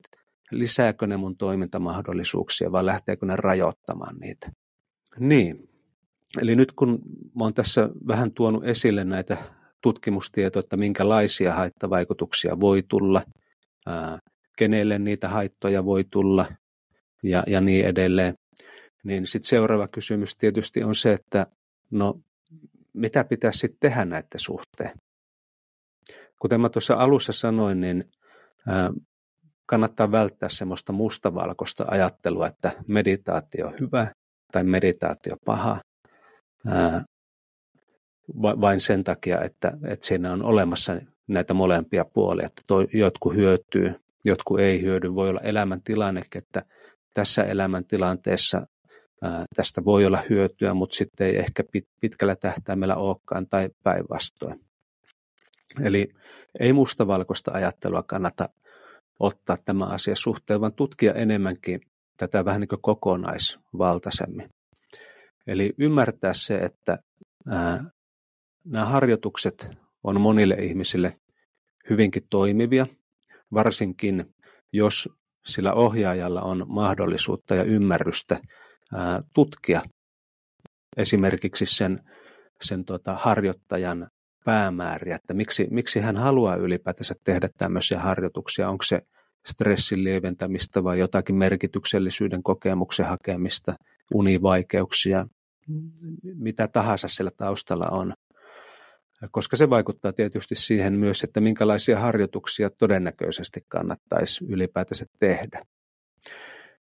lisääkö 0.52 1.08
ne 1.08 1.18
mun 1.18 1.38
toimintamahdollisuuksia 1.38 2.72
vai 2.72 2.86
lähteekö 2.86 3.26
ne 3.26 3.36
rajoittamaan 3.36 4.16
niitä? 4.18 4.52
Niin, 5.20 5.69
eli 6.42 6.56
nyt 6.56 6.72
kun 6.72 7.00
mä 7.36 7.52
tässä 7.56 7.90
vähän 8.08 8.32
tuonut 8.32 8.64
esille 8.66 9.04
näitä 9.04 9.38
tutkimustietoja, 9.82 10.60
että 10.60 10.78
minkälaisia 10.78 11.54
haittavaikutuksia 11.54 12.60
voi 12.60 12.84
tulla, 12.88 13.22
ää, 13.86 14.20
kenelle 14.58 15.00
niitä 15.00 15.30
haittoja 15.30 15.86
voi 15.86 16.04
tulla 16.12 16.46
ja, 17.24 17.44
ja 17.48 17.62
niin 17.62 17.86
edelleen, 17.86 18.34
niin 19.04 19.28
sitten 19.28 19.50
seuraava 19.50 19.88
kysymys 19.88 20.36
tietysti 20.36 20.84
on 20.84 20.96
se, 20.96 21.14
että 21.14 21.48
no 21.92 22.20
mitä 22.94 23.24
pitäisi 23.24 23.60
sitten 23.60 23.80
tehdä 23.80 24.06
näiden 24.06 24.40
suhteen? 24.40 24.92
Kuten 26.40 26.62
mä 26.62 26.70
tuossa 26.70 26.94
alussa 26.94 27.34
sanoin, 27.34 27.82
niin 27.82 28.04
kannattaa 29.66 30.12
välttää 30.12 30.50
semmoista 30.50 30.94
mustavalkoista 30.94 31.86
ajattelua, 31.88 32.48
että 32.48 32.72
meditaatio 32.88 33.68
on 33.68 33.74
hyvä 33.80 34.08
tai 34.52 34.64
meditaatio 34.64 35.36
paha, 35.46 35.80
vain 38.38 38.82
sen 38.82 39.04
takia, 39.04 39.42
että, 39.42 39.72
että 39.88 40.06
siinä 40.06 40.34
on 40.34 40.44
olemassa 40.44 41.02
näitä 41.28 41.54
molempia 41.54 42.06
puolia, 42.06 42.46
että 42.46 42.62
toi, 42.68 42.88
jotkut 42.94 43.36
hyötyy, 43.36 43.94
jotkut 44.26 44.60
ei 44.60 44.82
hyödy. 44.82 45.16
Voi 45.16 45.30
olla 45.30 45.42
elämäntilanne, 45.42 46.22
että 46.36 46.64
tässä 47.14 47.44
elämäntilanteessa 47.44 48.68
tästä 49.56 49.86
voi 49.86 50.06
olla 50.06 50.24
hyötyä, 50.30 50.74
mutta 50.74 50.96
sitten 50.96 51.28
ei 51.28 51.38
ehkä 51.38 51.64
pitkällä 52.00 52.36
tähtäimellä 52.36 52.96
olekaan 52.96 53.48
tai 53.48 53.70
päinvastoin. 53.84 54.60
Eli 55.84 56.10
ei 56.60 56.74
mustavalkoista 56.74 57.52
ajattelua 57.54 58.04
kannata 58.04 58.50
ottaa 59.20 59.56
tämä 59.66 59.86
asia 59.86 60.16
suhteen, 60.16 60.62
vaan 60.62 60.74
tutkia 60.74 61.14
enemmänkin 61.14 61.82
tätä 62.18 62.46
vähän 62.46 62.62
niin 62.62 62.68
kuin 62.68 62.82
kokonaisvaltaisemmin. 62.82 64.50
Eli 65.50 65.74
ymmärtää 65.78 66.34
se, 66.34 66.58
että 66.58 66.98
ää, 67.48 67.84
nämä 68.66 68.86
harjoitukset 68.86 69.70
on 70.04 70.22
monille 70.22 70.56
ihmisille 70.56 71.20
hyvinkin 71.90 72.24
toimivia, 72.30 72.88
varsinkin 73.54 74.36
jos 74.74 75.10
sillä 75.46 75.74
ohjaajalla 75.74 76.42
on 76.42 76.66
mahdollisuutta 76.68 77.56
ja 77.56 77.64
ymmärrystä 77.64 78.40
ää, 78.94 79.22
tutkia 79.34 79.82
esimerkiksi 80.98 81.66
sen, 81.66 82.00
sen 82.62 82.86
tota, 82.86 83.14
harjoittajan 83.14 84.08
päämääriä, 84.46 85.16
että 85.16 85.34
miksi, 85.34 85.68
miksi 85.72 86.00
hän 86.00 86.18
haluaa 86.18 86.56
ylipäätänsä 86.56 87.16
tehdä 87.24 87.50
tämmöisiä 87.58 88.00
harjoituksia, 88.00 88.70
onko 88.70 88.84
se 88.84 89.02
stressin 89.48 90.04
lieventämistä 90.04 90.84
vai 90.84 91.00
jotakin 91.00 91.36
merkityksellisyyden 91.36 92.44
kokemuksen 92.44 93.06
hakemista, 93.06 93.76
univaikeuksia, 94.14 95.28
mitä 96.24 96.68
tahansa 96.68 97.08
siellä 97.08 97.32
taustalla 97.38 97.88
on. 97.92 98.14
Koska 99.32 99.58
se 99.58 99.70
vaikuttaa 99.70 100.14
tietysti 100.14 100.56
siihen 100.56 100.94
myös, 100.94 101.24
että 101.24 101.42
minkälaisia 101.42 102.00
harjoituksia 102.00 102.70
todennäköisesti 102.70 103.62
kannattaisi 103.68 104.46
ylipäätänsä 104.46 105.06
tehdä. 105.20 105.66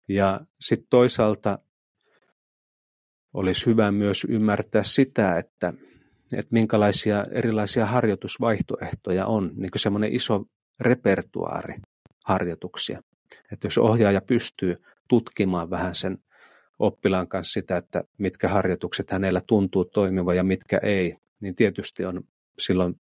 Ja 0.08 0.40
sitten 0.60 0.86
toisaalta 0.90 1.58
olisi 3.32 3.66
hyvä 3.66 3.90
myös 3.90 4.26
ymmärtää 4.28 4.82
sitä, 4.82 5.38
että, 5.38 5.72
että 6.32 6.52
minkälaisia 6.52 7.26
erilaisia 7.30 7.86
harjoitusvaihtoehtoja 7.86 9.26
on, 9.26 9.50
niin 9.56 9.70
kuin 9.70 9.80
semmoinen 9.80 10.12
iso 10.12 10.44
repertuaari 10.80 11.74
harjoituksia. 12.24 13.02
Että 13.52 13.66
jos 13.66 13.78
ohjaaja 13.78 14.20
pystyy 14.20 14.76
tutkimaan 15.08 15.70
vähän 15.70 15.94
sen 15.94 16.18
oppilaan 16.82 17.28
kanssa 17.28 17.52
sitä, 17.52 17.76
että 17.76 18.04
mitkä 18.18 18.48
harjoitukset 18.48 19.10
hänellä 19.10 19.40
tuntuu 19.46 19.84
toimiva 19.84 20.34
ja 20.34 20.44
mitkä 20.44 20.78
ei, 20.82 21.16
niin 21.40 21.54
tietysti 21.54 22.04
on 22.04 22.22
silloin 22.58 22.94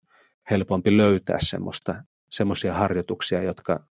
helpompi 0.50 0.96
löytää 0.96 1.38
semmoista, 1.40 1.94
semmoisia 2.30 2.74
harjoituksia, 2.74 3.42
jotka, 3.42 3.86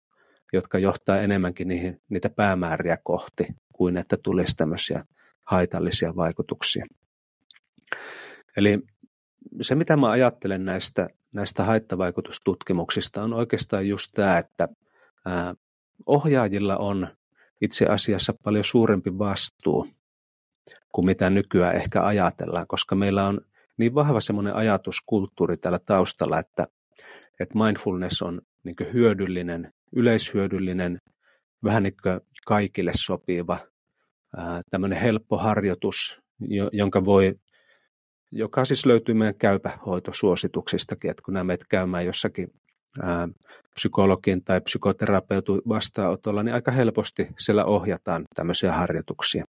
jotka 0.54 0.80
johtaa 0.80 1.18
enemmänkin 1.18 1.68
niihin, 1.68 2.02
niitä 2.10 2.30
päämääriä 2.30 2.98
kohti, 3.04 3.48
kuin 3.74 3.98
että 3.98 4.18
tulisi 4.24 4.56
tämmöisiä 4.56 5.06
haitallisia 5.46 6.16
vaikutuksia. 6.16 6.86
Eli 8.58 8.80
se, 9.62 9.76
mitä 9.76 9.98
mä 9.98 10.10
ajattelen 10.12 10.66
näistä, 10.66 11.08
näistä 11.32 11.64
haittavaikutustutkimuksista, 11.64 13.24
on 13.24 13.34
oikeastaan 13.34 13.88
just 13.88 14.12
tämä, 14.14 14.38
että 14.38 14.68
ohjaajilla 16.06 16.78
on 16.78 17.08
itse 17.62 17.86
asiassa 17.86 18.34
paljon 18.43 18.63
suurempi 18.63 19.17
vastuu 19.17 19.88
kuin 20.91 21.06
mitä 21.06 21.30
nykyään 21.30 21.76
ehkä 21.76 22.06
ajatellaan, 22.06 22.67
koska 22.67 22.95
meillä 22.95 23.28
on 23.28 23.41
niin 23.78 23.95
vahva 23.95 24.21
semmoinen 24.21 24.56
ajatuskulttuuri 24.56 25.58
täällä 25.58 25.80
taustalla, 25.86 26.39
että, 26.39 26.67
että 27.39 27.60
mindfulness 27.60 28.21
on 28.21 28.41
niin 28.63 28.93
hyödyllinen, 28.93 29.74
yleishyödyllinen, 29.95 30.97
vähän 31.63 31.84
niin 31.84 31.93
kuin 32.04 32.19
kaikille 32.45 32.91
sopiva, 32.95 33.60
tämmöinen 34.69 35.00
helppo 35.00 35.38
harjoitus, 35.38 36.21
jonka 36.71 37.06
voi, 37.06 37.36
joka 38.32 38.65
siis 38.65 38.86
löytyy 38.86 39.15
meidän 39.15 39.36
käypähoitosuosituksistakin, 39.36 41.12
että 41.12 41.24
kun 41.26 41.34
nämä 41.34 41.43
menet 41.43 41.65
käymään 41.69 42.06
jossakin 42.06 42.47
psykologin 43.74 44.44
tai 44.44 44.62
psykoterapeutin 44.62 45.62
vastaanotolla, 45.68 46.44
niin 46.44 46.54
aika 46.54 46.72
helposti 46.72 47.28
siellä 47.40 47.66
ohjataan 47.66 48.26
tämmöisiä 48.36 48.74
harjoituksia 48.74 49.46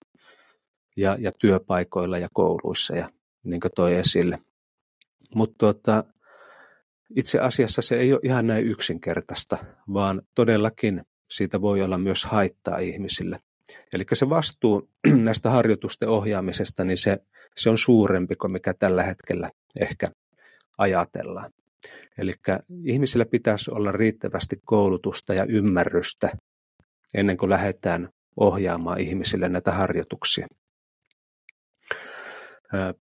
ja, 0.97 1.17
ja 1.21 1.33
työpaikoilla 1.33 2.19
ja 2.19 2.29
kouluissa 2.33 2.97
ja 2.97 3.09
niin 3.45 3.61
kuin 3.61 3.73
toi 3.75 3.95
esille. 3.95 4.39
Mutta 5.35 5.55
tota, 5.59 6.05
itse 7.17 7.39
asiassa 7.39 7.83
se 7.83 7.97
ei 7.97 8.13
ole 8.13 8.21
ihan 8.25 8.47
näin 8.47 8.67
yksinkertaista, 8.67 9.59
vaan 9.93 10.23
todellakin 10.35 11.03
siitä 11.31 11.61
voi 11.61 11.83
olla 11.83 11.99
myös 11.99 12.25
haittaa 12.25 12.79
ihmisille. 12.79 13.41
Eli 13.93 14.05
se 14.13 14.29
vastuu 14.29 14.91
näistä 15.25 15.51
harjoitusten 15.51 16.09
ohjaamisesta, 16.09 16.85
niin 16.85 16.99
se, 16.99 17.19
se 17.57 17.71
on 17.71 17.79
suurempi 17.79 18.37
kuin 18.37 18.53
mikä 18.53 18.75
tällä 18.75 19.03
hetkellä 19.03 19.51
ehkä 19.81 20.09
ajatellaan. 20.79 21.51
Eli 22.19 22.35
ihmisillä 22.85 23.25
pitäisi 23.25 23.71
olla 23.71 23.93
riittävästi 23.93 24.57
koulutusta 24.65 25.35
ja 25.35 25.45
ymmärrystä 25.45 26.31
ennen 27.15 27.37
kuin 27.37 27.51
lähdetään 27.51 28.09
ohjaamaan 28.37 29.01
ihmisille 29.01 29.49
näitä 29.49 29.73
harjoituksia. 29.73 30.47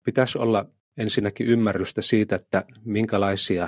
Pitäisi 0.04 0.38
olla 0.38 0.66
ensinnäkin 0.98 1.48
ymmärrystä 1.48 2.02
siitä, 2.02 2.36
että 2.36 2.64
minkälaisia 2.86 3.68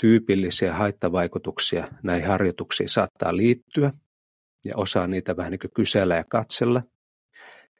tyypillisiä 0.00 0.74
haittavaikutuksia 0.74 1.88
näihin 2.02 2.28
harjoituksiin 2.28 2.88
saattaa 2.88 3.36
liittyä, 3.36 3.92
ja 4.64 4.76
osaa 4.76 5.06
niitä 5.06 5.36
vähän 5.36 5.50
niin 5.50 5.58
kuin 5.58 5.70
kysellä 5.74 6.16
ja 6.16 6.24
katsella. 6.28 6.82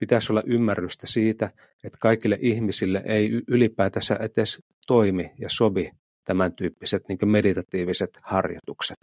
Pitäisi 0.00 0.32
olla 0.32 0.42
ymmärrystä 0.46 1.06
siitä, 1.06 1.50
että 1.84 1.98
kaikille 2.00 2.38
ihmisille 2.40 3.02
ei 3.06 3.42
ylipäätänsä 3.48 4.14
edes 4.14 4.62
toimi 4.86 5.30
ja 5.38 5.48
sovi 5.50 5.90
tämän 6.24 6.54
tyyppiset 6.54 7.02
niin 7.08 7.18
meditatiiviset 7.28 8.10
harjoitukset. 8.22 8.96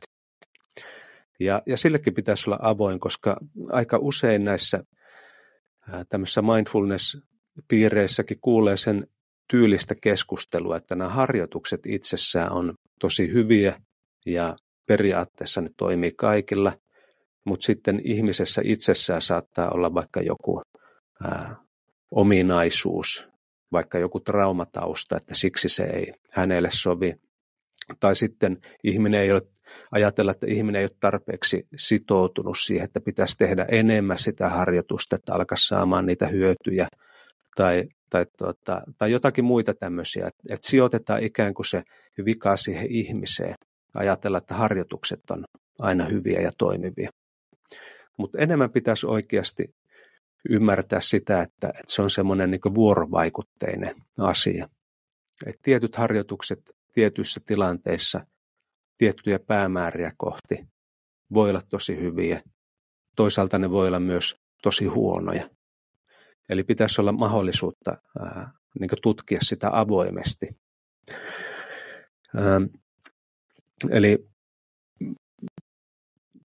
Ja, 1.40 1.62
ja 1.66 1.78
sillekin 1.78 2.14
pitäisi 2.14 2.50
olla 2.50 2.60
avoin, 2.62 3.00
koska 3.00 3.38
aika 3.70 3.98
usein 4.02 4.46
näissä 4.46 4.84
tämmöisissä 6.10 6.42
mindfulness-piireissäkin 6.42 8.38
kuulee 8.42 8.78
sen 8.78 9.08
tyylistä 9.50 9.96
keskustelua, 10.02 10.78
että 10.78 10.96
nämä 10.96 11.10
harjoitukset 11.10 11.86
itsessään 11.86 12.52
on 12.52 12.74
tosi 13.00 13.34
hyviä 13.34 13.82
ja 14.26 14.56
periaatteessa 14.86 15.62
ne 15.62 15.70
toimii 15.78 16.12
kaikilla, 16.18 16.74
mutta 17.46 17.66
sitten 17.66 18.02
ihmisessä 18.04 18.62
itsessään 18.66 19.22
saattaa 19.22 19.70
olla 19.70 19.94
vaikka 19.94 20.22
joku 20.22 20.62
ää, 21.24 21.56
ominaisuus, 22.12 23.31
vaikka 23.72 24.00
joku 24.00 24.20
traumatausta, 24.20 25.18
että 25.18 25.36
siksi 25.36 25.70
se 25.70 25.84
ei 25.84 26.14
hänelle 26.32 26.70
sovi. 26.72 27.16
Tai 28.00 28.16
sitten 28.16 28.58
ihminen 28.84 29.22
ei 29.22 29.32
ole, 29.32 29.42
ajatella, 29.92 30.32
että 30.32 30.46
ihminen 30.50 30.80
ei 30.80 30.86
ole 30.86 30.98
tarpeeksi 31.00 31.68
sitoutunut 31.76 32.58
siihen, 32.60 32.84
että 32.86 33.02
pitäisi 33.02 33.38
tehdä 33.38 33.66
enemmän 33.72 34.18
sitä 34.18 34.50
harjoitusta, 34.50 35.16
että 35.16 35.34
alkaa 35.34 35.58
saamaan 35.58 36.06
niitä 36.06 36.28
hyötyjä. 36.28 36.88
Tai, 37.56 37.84
tai, 38.10 38.26
tuota, 38.38 38.82
tai 38.98 39.12
jotakin 39.12 39.46
muita 39.46 39.74
tämmöisiä, 39.74 40.28
että, 40.28 40.54
että 40.54 40.68
sijoitetaan 40.68 41.24
ikään 41.24 41.54
kuin 41.54 41.66
se 41.66 41.84
vika 42.26 42.58
siihen 42.58 42.88
ihmiseen. 42.90 43.54
Ajatella, 43.94 44.38
että 44.38 44.56
harjoitukset 44.56 45.20
on 45.32 45.44
aina 45.80 46.06
hyviä 46.06 46.42
ja 46.42 46.52
toimivia. 46.58 47.10
Mutta 48.18 48.40
enemmän 48.40 48.72
pitäisi 48.72 49.08
oikeasti 49.08 49.66
ymmärtää 50.50 51.02
sitä, 51.02 51.42
että, 51.42 51.68
että 51.68 51.84
se 51.88 52.02
on 52.02 52.10
semmoinen 52.10 52.52
niin 52.52 52.76
vuorovaikutteinen 52.76 53.96
asia. 54.20 54.68
Et 55.46 55.56
tietyt 55.62 55.96
harjoitukset 55.96 56.60
tietyissä 56.94 57.42
tilanteissa 57.46 58.26
tiettyjä 58.98 59.40
päämääriä 59.40 60.12
kohti 60.18 60.68
voi 61.34 61.50
olla 61.50 61.62
tosi 61.70 61.98
hyviä. 62.02 62.42
Toisaalta 63.16 63.58
ne 63.58 63.70
voi 63.70 63.88
olla 63.88 64.00
myös 64.00 64.36
tosi 64.64 64.86
huonoja. 64.86 65.50
Eli 66.50 66.64
pitäisi 66.64 67.02
olla 67.02 67.12
mahdollisuutta 67.12 67.98
ää, 68.20 68.52
niin 68.80 68.90
tutkia 69.02 69.40
sitä 69.42 69.70
avoimesti. 69.74 70.48
Ää, 72.36 72.62
eli 73.90 74.31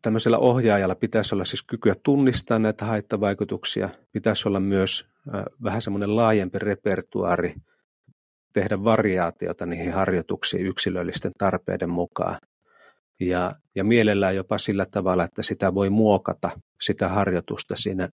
tämmöisellä 0.06 0.38
ohjaajalla 0.38 0.96
pitäisi 0.96 1.36
olla 1.36 1.46
siis 1.46 1.64
kykyä 1.64 1.94
tunnistaa 2.04 2.60
näitä 2.60 2.86
haittavaikutuksia, 2.86 3.90
pitäisi 4.12 4.48
olla 4.48 4.60
myös 4.60 5.06
vähän 5.64 5.82
semmoinen 5.82 6.16
laajempi 6.16 6.60
repertuaari, 6.60 7.56
tehdä 8.54 8.84
variaatiota 8.84 9.66
niihin 9.66 9.94
harjoituksiin 9.94 10.66
yksilöllisten 10.66 11.32
tarpeiden 11.38 11.90
mukaan. 11.90 12.38
Ja, 13.20 13.56
ja 13.76 13.84
mielellään 13.84 14.36
jopa 14.36 14.58
sillä 14.58 14.86
tavalla, 14.86 15.24
että 15.24 15.44
sitä 15.44 15.74
voi 15.74 15.90
muokata, 15.90 16.50
sitä 16.82 17.08
harjoitusta 17.08 17.76
siinä 17.76 18.10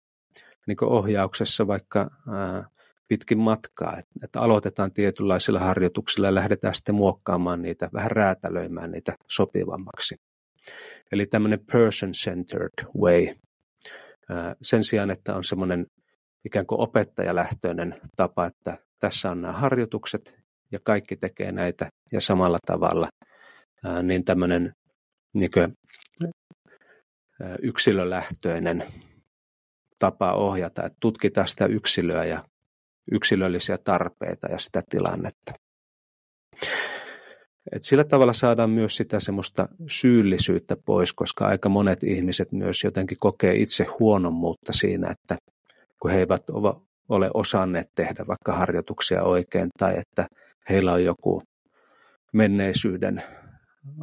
niin 0.66 0.84
ohjauksessa 0.84 1.66
vaikka 1.66 2.10
ää, 2.32 2.68
pitkin 3.08 3.38
matkaa. 3.38 3.98
Että, 3.98 4.12
että 4.24 4.40
aloitetaan 4.40 4.92
tietynlaisilla 4.92 5.60
harjoituksilla 5.60 6.28
ja 6.28 6.34
lähdetään 6.34 6.74
sitten 6.74 6.94
muokkaamaan 6.94 7.62
niitä, 7.62 7.88
vähän 7.92 8.10
räätälöimään 8.10 8.90
niitä 8.90 9.14
sopivammaksi. 9.28 10.16
Eli 11.12 11.26
tämmöinen 11.26 11.64
person-centered 11.72 12.86
way. 13.00 13.34
Sen 14.62 14.84
sijaan, 14.84 15.10
että 15.10 15.36
on 15.36 15.44
semmoinen 15.44 15.86
ikään 16.44 16.66
kuin 16.66 16.80
opettajalähtöinen 16.80 18.00
tapa, 18.16 18.46
että 18.46 18.78
tässä 18.98 19.30
on 19.30 19.42
nämä 19.42 19.52
harjoitukset 19.52 20.34
ja 20.72 20.78
kaikki 20.84 21.16
tekee 21.16 21.52
näitä 21.52 21.88
ja 22.12 22.20
samalla 22.20 22.58
tavalla, 22.66 23.08
niin 24.02 24.24
tämmöinen 24.24 24.72
niin 25.34 25.50
kuin, 25.50 25.72
yksilölähtöinen 27.62 28.84
tapa 29.98 30.32
ohjata, 30.32 30.84
että 30.84 30.96
tutkitaan 31.00 31.48
sitä 31.48 31.66
yksilöä 31.66 32.24
ja 32.24 32.44
yksilöllisiä 33.12 33.78
tarpeita 33.78 34.46
ja 34.46 34.58
sitä 34.58 34.82
tilannetta. 34.90 35.52
Et 37.72 37.82
sillä 37.82 38.04
tavalla 38.04 38.32
saadaan 38.32 38.70
myös 38.70 38.96
sitä 38.96 39.20
semmoista 39.20 39.68
syyllisyyttä 39.86 40.76
pois, 40.84 41.12
koska 41.12 41.46
aika 41.46 41.68
monet 41.68 42.02
ihmiset 42.02 42.52
myös 42.52 42.84
jotenkin 42.84 43.16
kokee 43.20 43.54
itse 43.54 43.86
huonommuutta 44.00 44.72
siinä, 44.72 45.10
että 45.10 45.36
kun 46.02 46.10
he 46.10 46.18
eivät 46.18 46.42
ole 47.08 47.30
osanneet 47.34 47.86
tehdä 47.94 48.24
vaikka 48.28 48.52
harjoituksia 48.52 49.22
oikein 49.22 49.68
tai 49.78 49.98
että 49.98 50.26
heillä 50.68 50.92
on 50.92 51.04
joku 51.04 51.42
menneisyyden 52.32 53.22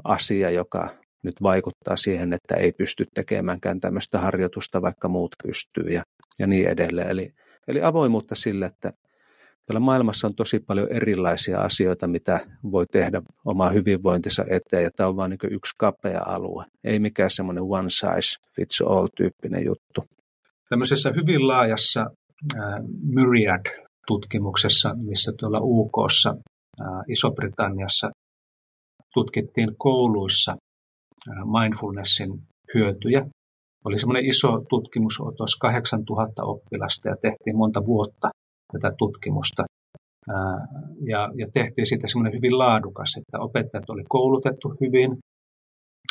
asia, 0.03 0.49
joka 0.49 0.89
nyt 1.23 1.35
vaikuttaa 1.41 1.95
siihen, 1.95 2.33
että 2.33 2.55
ei 2.55 2.71
pysty 2.71 3.05
tekemäänkään 3.13 3.79
tämmöistä 3.79 4.19
harjoitusta, 4.19 4.81
vaikka 4.81 5.07
muut 5.07 5.35
pystyy 5.43 5.89
ja, 5.89 6.03
ja 6.39 6.47
niin 6.47 6.67
edelleen. 6.67 7.09
Eli, 7.09 7.33
eli 7.67 7.81
avoimuutta 7.81 8.35
sille, 8.35 8.65
että 8.65 8.93
Tällä 9.69 9.79
maailmassa 9.79 10.27
on 10.27 10.35
tosi 10.35 10.59
paljon 10.59 10.87
erilaisia 10.91 11.61
asioita, 11.61 12.07
mitä 12.07 12.39
voi 12.71 12.85
tehdä 12.91 13.21
oma 13.45 13.69
hyvinvointinsa 13.69 14.45
eteen, 14.49 14.83
ja 14.83 14.89
tämä 14.95 15.09
on 15.09 15.15
vain 15.15 15.29
niin 15.29 15.53
yksi 15.53 15.75
kapea 15.77 16.21
alue, 16.25 16.65
ei 16.83 16.99
mikään 16.99 17.31
semmoinen 17.31 17.63
one 17.63 17.89
size 17.89 18.45
fits 18.55 18.81
all 18.81 19.07
tyyppinen 19.17 19.65
juttu. 19.65 20.03
Tämmöisessä 20.69 21.13
hyvin 21.15 21.47
laajassa 21.47 22.01
äh, 22.01 22.61
Myriad-tutkimuksessa, 23.03 24.95
missä 24.95 25.31
tuolla 25.39 25.59
UKssa, 25.61 26.35
äh, 26.81 26.87
Iso-Britanniassa 27.07 28.09
tutkittiin 29.13 29.75
kouluissa 29.77 30.51
äh, 30.51 31.35
mindfulnessin 31.59 32.29
hyötyjä. 32.73 33.25
Oli 33.85 33.99
semmoinen 33.99 34.25
iso 34.25 34.65
tutkimusotos, 34.69 35.55
8000 35.55 36.43
oppilasta 36.43 37.09
ja 37.09 37.15
tehtiin 37.21 37.57
monta 37.57 37.85
vuotta 37.85 38.29
tätä 38.71 38.95
tutkimusta. 38.97 39.63
Ja, 41.01 41.31
ja 41.35 41.47
tehtiin 41.53 41.87
siitä 41.87 42.07
semmoinen 42.07 42.33
hyvin 42.37 42.57
laadukas, 42.57 43.17
että 43.17 43.39
opettajat 43.39 43.89
oli 43.89 44.03
koulutettu 44.09 44.73
hyvin 44.81 45.17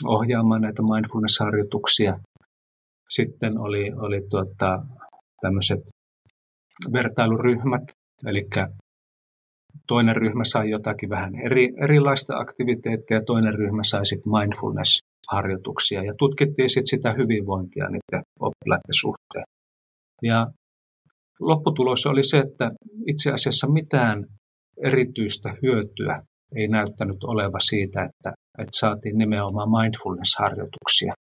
ohjaamaan 0.05 0.61
näitä 0.61 0.83
mindfulness-harjoituksia. 0.83 2.19
Sitten 3.11 3.59
oli, 3.59 3.93
oli 3.97 4.21
tuota, 4.31 4.83
tämmöiset 5.41 5.81
vertailuryhmät, 6.93 7.83
eli 8.27 8.49
toinen 9.87 10.17
ryhmä 10.17 10.45
sai 10.45 10.71
jotakin 10.71 11.11
vähän 11.11 11.35
eri, 11.35 11.75
erilaista 11.83 12.39
aktiviteettia 12.39 13.25
toinen 13.25 13.55
ryhmä 13.55 13.83
sai 13.83 14.07
sitten 14.07 14.33
mindfulness-harjoituksia 14.33 16.03
ja 16.03 16.15
tutkittiin 16.19 16.71
sitten 16.71 16.87
sitä 16.87 17.13
hyvinvointia 17.13 17.85
niiden 17.89 18.23
oppilaiden 18.41 18.95
suhteen. 18.95 19.45
Ja 20.23 20.47
lopputulos 21.41 22.07
oli 22.07 22.25
se, 22.25 22.39
että 22.39 22.71
itse 23.07 23.33
asiassa 23.33 23.67
mitään 23.67 24.25
erityistä 24.85 25.55
hyötyä 25.63 26.23
ei 26.57 26.69
näyttänyt 26.69 27.25
oleva 27.25 27.61
siitä, 27.61 28.03
että, 28.03 28.33
että 28.59 28.79
saatiin 28.79 29.19
nimenomaan 29.19 29.69
mindfulness-harjoituksia 29.69 31.13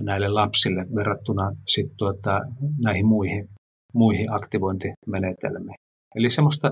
näille 0.00 0.28
lapsille 0.28 0.86
verrattuna 0.94 1.50
sit 1.68 1.86
tuota, 1.98 2.40
näihin 2.84 3.06
muihin, 3.06 3.48
muihin 3.94 4.32
aktivointimenetelmiin. 4.32 5.76
Eli 6.14 6.30
semmoista 6.30 6.70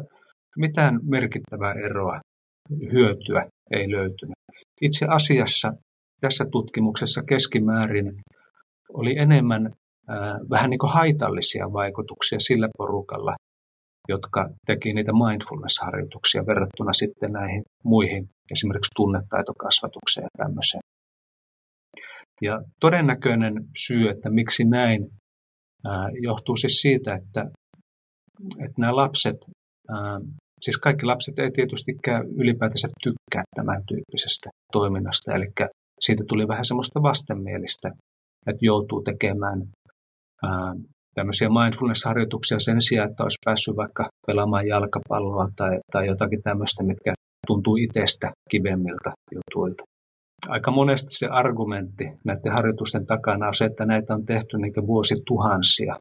mitään 0.57 1.01
merkittävää 1.03 1.73
eroa, 1.73 2.21
hyötyä 2.93 3.47
ei 3.71 3.91
löytynyt. 3.91 4.37
Itse 4.81 5.07
asiassa 5.07 5.73
tässä 6.21 6.45
tutkimuksessa 6.53 7.23
keskimäärin 7.23 8.13
oli 8.93 9.19
enemmän 9.19 9.73
vähän 10.51 10.71
niin 10.71 10.79
kuin 10.79 10.93
haitallisia 10.93 11.73
vaikutuksia 11.73 12.41
sillä 12.41 12.69
porukalla, 12.79 13.35
jotka 14.09 14.49
teki 14.67 14.93
niitä 14.93 15.13
mindfulness-harjoituksia 15.13 16.47
verrattuna 16.47 16.93
sitten 16.93 17.33
näihin 17.33 17.63
muihin, 17.85 18.29
esimerkiksi 18.53 18.91
tunnetaitokasvatukseen 18.97 20.25
ja 20.25 20.45
tämmöiseen. 20.45 20.81
Ja 22.43 22.63
todennäköinen 22.81 23.55
syy, 23.77 24.09
että 24.09 24.31
miksi 24.31 24.65
näin, 24.65 25.09
johtuu 26.21 26.57
siis 26.57 26.81
siitä, 26.81 27.15
että, 27.15 27.41
että 28.59 28.75
nämä 28.79 28.97
lapset, 28.97 29.37
siis 30.63 30.79
kaikki 30.79 31.07
lapset 31.07 31.39
ei 31.39 31.51
tietystikään 31.51 32.27
ylipäätänsä 32.27 32.89
tykkää 33.03 33.43
tämän 33.57 33.83
tyyppisestä 33.89 34.51
toiminnasta, 34.73 35.35
eli 35.35 35.47
siitä 36.01 36.25
tuli 36.29 36.49
vähän 36.49 36.65
semmoista 36.65 37.03
vastenmielistä, 37.03 37.89
että 38.47 38.59
joutuu 38.61 39.03
tekemään 39.03 39.63
tämmöisiä 41.15 41.49
mindfulness-harjoituksia 41.49 42.59
sen 42.61 42.81
sijaan, 42.81 43.11
että 43.11 43.23
olisi 43.23 43.39
päässyt 43.45 43.77
vaikka 43.77 44.09
pelaamaan 44.27 44.67
jalkapalloa 44.67 45.49
tai, 45.57 45.79
tai 45.93 46.07
jotakin 46.07 46.43
tämmöistä, 46.43 46.83
mitkä 46.83 47.13
tuntuu 47.47 47.77
itsestä 47.77 48.33
kivemmiltä 48.51 49.13
jutuilta. 49.35 49.85
Aika 50.49 50.71
monesti 50.71 51.15
se 51.15 51.27
argumentti 51.27 52.05
näiden 52.25 52.53
harjoitusten 52.53 53.07
takana 53.07 53.49
on 53.49 53.55
se, 53.55 53.65
että 53.65 53.87
näitä 53.87 54.15
on 54.15 54.27
tehty 54.27 54.59
niin 54.59 54.87
vuosituhansia. 54.87 55.97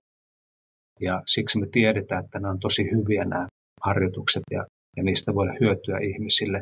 Ja 1.02 1.22
siksi 1.28 1.60
me 1.60 1.68
tiedetään, 1.72 2.24
että 2.26 2.40
nämä 2.40 2.52
on 2.52 2.60
tosi 2.60 2.84
hyviä 2.84 3.26
nämä 3.26 3.48
harjoitukset 3.82 4.44
ja, 4.52 4.66
ja 4.98 5.04
niistä 5.04 5.34
voi 5.36 5.48
hyötyä 5.60 5.98
ihmisille. 5.98 6.62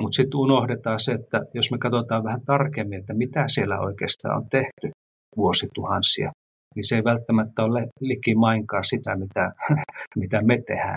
Mutta 0.00 0.16
sitten 0.16 0.40
unohdetaan 0.40 1.00
se, 1.00 1.12
että 1.12 1.40
jos 1.54 1.70
me 1.70 1.78
katsotaan 1.78 2.24
vähän 2.24 2.44
tarkemmin, 2.46 2.98
että 2.98 3.14
mitä 3.14 3.44
siellä 3.48 3.80
oikeastaan 3.80 4.36
on 4.36 4.48
tehty 4.50 4.90
vuosituhansia, 5.36 6.32
niin 6.74 6.88
se 6.88 6.96
ei 6.96 7.04
välttämättä 7.04 7.62
ole 7.64 7.86
likimainkaan 8.00 8.84
sitä, 8.84 9.16
mitä, 9.16 9.52
mitä 10.20 10.42
me 10.42 10.62
tehdään. 10.66 10.96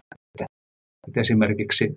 Et 1.07 1.17
esimerkiksi 1.17 1.95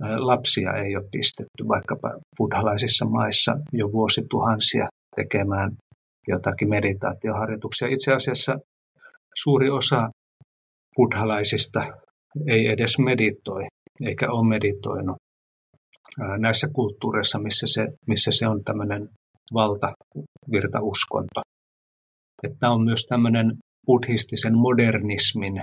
lapsia 0.00 0.72
ei 0.72 0.96
ole 0.96 1.08
pistetty 1.12 1.68
vaikkapa 1.68 2.18
buddhalaisissa 2.38 3.04
maissa 3.06 3.56
jo 3.72 3.92
vuosituhansia 3.92 4.86
tekemään 5.16 5.70
jotakin 6.28 6.68
meditaatioharjoituksia. 6.68 7.88
Itse 7.88 8.12
asiassa 8.12 8.58
suuri 9.34 9.70
osa 9.70 10.10
buddhalaisista 10.96 11.86
ei 12.48 12.66
edes 12.66 12.98
meditoi, 12.98 13.66
eikä 14.06 14.32
ole 14.32 14.48
meditoinut 14.48 15.16
näissä 16.38 16.68
kulttuureissa, 16.72 17.38
missä 17.38 17.66
se, 17.66 17.88
missä 18.06 18.32
se 18.32 18.48
on 18.48 18.64
tämmöinen 18.64 19.08
valtavirtauskonto. 19.54 21.40
Että 22.42 22.70
on 22.70 22.84
myös 22.84 23.06
tämmöinen 23.06 23.52
buddhistisen 23.86 24.58
modernismin 24.58 25.54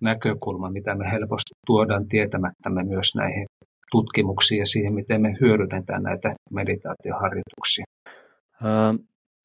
näkökulma, 0.00 0.70
mitä 0.70 0.94
me 0.94 1.10
helposti 1.10 1.54
tuodaan 1.66 2.08
tietämättämme 2.08 2.84
myös 2.84 3.14
näihin 3.14 3.46
tutkimuksiin 3.90 4.58
ja 4.58 4.66
siihen, 4.66 4.94
miten 4.94 5.22
me 5.22 5.36
hyödynnetään 5.40 6.02
näitä 6.02 6.34
meditaatioharjoituksia. 6.50 7.84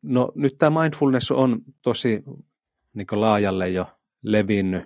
no 0.04 0.32
nyt 0.36 0.56
tämä 0.58 0.82
mindfulness 0.82 1.32
on 1.32 1.60
tosi 1.82 2.24
niin 2.94 3.08
laajalle 3.12 3.70
jo 3.70 3.86
levinnyt 4.24 4.84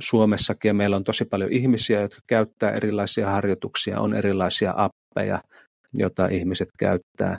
Suomessakin 0.00 0.68
ja 0.68 0.74
meillä 0.74 0.96
on 0.96 1.04
tosi 1.04 1.24
paljon 1.24 1.52
ihmisiä, 1.52 2.00
jotka 2.00 2.20
käyttää 2.26 2.70
erilaisia 2.70 3.30
harjoituksia, 3.30 4.00
on 4.00 4.14
erilaisia 4.14 4.74
appeja, 4.76 5.40
joita 5.94 6.26
ihmiset 6.26 6.68
käyttää. 6.78 7.36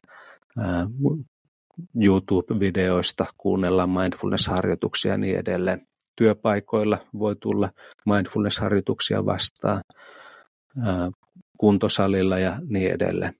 YouTube-videoista 1.96 3.26
kuunnellaan 3.38 3.90
mindfulness-harjoituksia 3.90 5.12
ja 5.12 5.18
niin 5.18 5.38
edelleen. 5.38 5.88
Työpaikoilla 6.16 6.98
voi 7.20 7.36
tulla 7.36 7.70
mindfulness-harjoituksia 8.06 9.26
vastaan, 9.26 9.82
kuntosalilla 11.58 12.40
ja 12.40 12.60
niin 12.70 12.92
edelleen. 12.92 13.34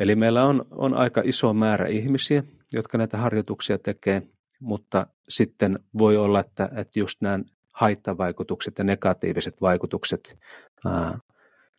Eli 0.00 0.16
meillä 0.16 0.44
on, 0.44 0.64
on 0.70 0.94
aika 0.94 1.22
iso 1.24 1.54
määrä 1.54 1.86
ihmisiä, 1.86 2.42
jotka 2.72 2.98
näitä 2.98 3.16
harjoituksia 3.16 3.78
tekee, 3.78 4.22
mutta 4.60 5.06
sitten 5.28 5.78
voi 5.98 6.16
olla, 6.16 6.40
että, 6.40 6.68
että 6.76 6.98
just 6.98 7.20
nämä 7.20 7.38
haittavaikutukset 7.74 8.78
ja 8.78 8.84
negatiiviset 8.84 9.60
vaikutukset, 9.60 10.38
ää, 10.86 11.18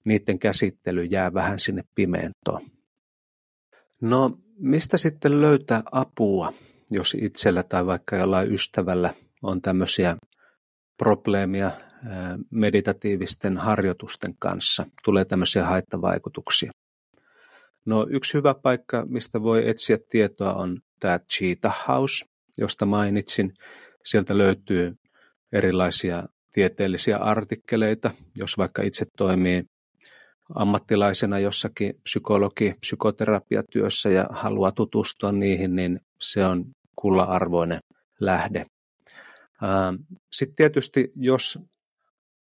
niiden 0.05 0.39
käsittely 0.39 1.03
jää 1.03 1.34
vähän 1.34 1.60
sinne 1.60 1.84
pimentoon. 1.95 2.62
No 4.01 4.39
mistä 4.60 4.97
sitten 4.97 5.41
löytää 5.41 5.84
apua, 5.91 6.53
jos 6.91 7.16
itsellä 7.22 7.64
tai 7.64 7.86
vaikka 7.86 8.16
jollain 8.16 8.53
ystävällä 8.53 9.14
on 9.43 9.62
tämmöisiä 9.62 10.16
probleemia 10.97 11.72
meditatiivisten 12.51 13.57
harjoitusten 13.57 14.34
kanssa, 14.39 14.86
tulee 15.03 15.26
tämmöisiä 15.26 15.66
haittavaikutuksia? 15.66 16.72
No 17.86 18.07
yksi 18.10 18.34
hyvä 18.34 18.53
paikka, 18.53 19.05
mistä 19.05 19.41
voi 19.41 19.70
etsiä 19.70 19.97
tietoa 20.10 20.53
on 20.53 20.80
tämä 20.99 21.20
Cheetah 21.20 21.88
House, 21.88 22.26
josta 22.57 22.86
mainitsin. 22.86 23.53
Sieltä 24.05 24.38
löytyy 24.38 24.93
erilaisia 25.51 26.24
tieteellisiä 26.51 27.18
artikkeleita, 27.18 28.12
jos 28.36 28.57
vaikka 28.57 28.82
itse 28.82 29.05
toimii 29.18 29.64
ammattilaisena 30.56 31.39
jossakin 31.39 31.93
psykologi, 32.04 32.76
psykoterapiatyössä 32.80 34.10
ja 34.10 34.26
haluaa 34.30 34.72
tutustua 34.72 35.32
niihin, 35.32 35.76
niin 35.76 36.00
se 36.22 36.45
on 36.45 36.66
kulla-arvoinen 36.95 37.80
lähde. 38.20 38.66
Sitten 40.34 40.56
tietysti, 40.56 41.12
jos 41.16 41.60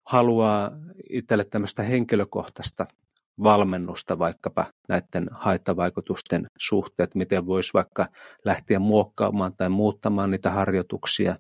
haluaa 0.08 0.72
itselle 1.10 1.44
tämmöistä 1.44 1.84
henkilökohtaista 1.84 2.88
valmennusta 3.44 4.20
vaikkapa 4.20 4.66
näiden 4.90 5.28
haittavaikutusten 5.32 6.46
suhteet, 6.60 7.16
miten 7.16 7.46
voisi 7.46 7.74
vaikka 7.74 8.08
lähteä 8.46 8.80
muokkaamaan 8.80 9.54
tai 9.58 9.70
muuttamaan 9.70 10.32
niitä 10.32 10.50
harjoituksia 10.50 11.36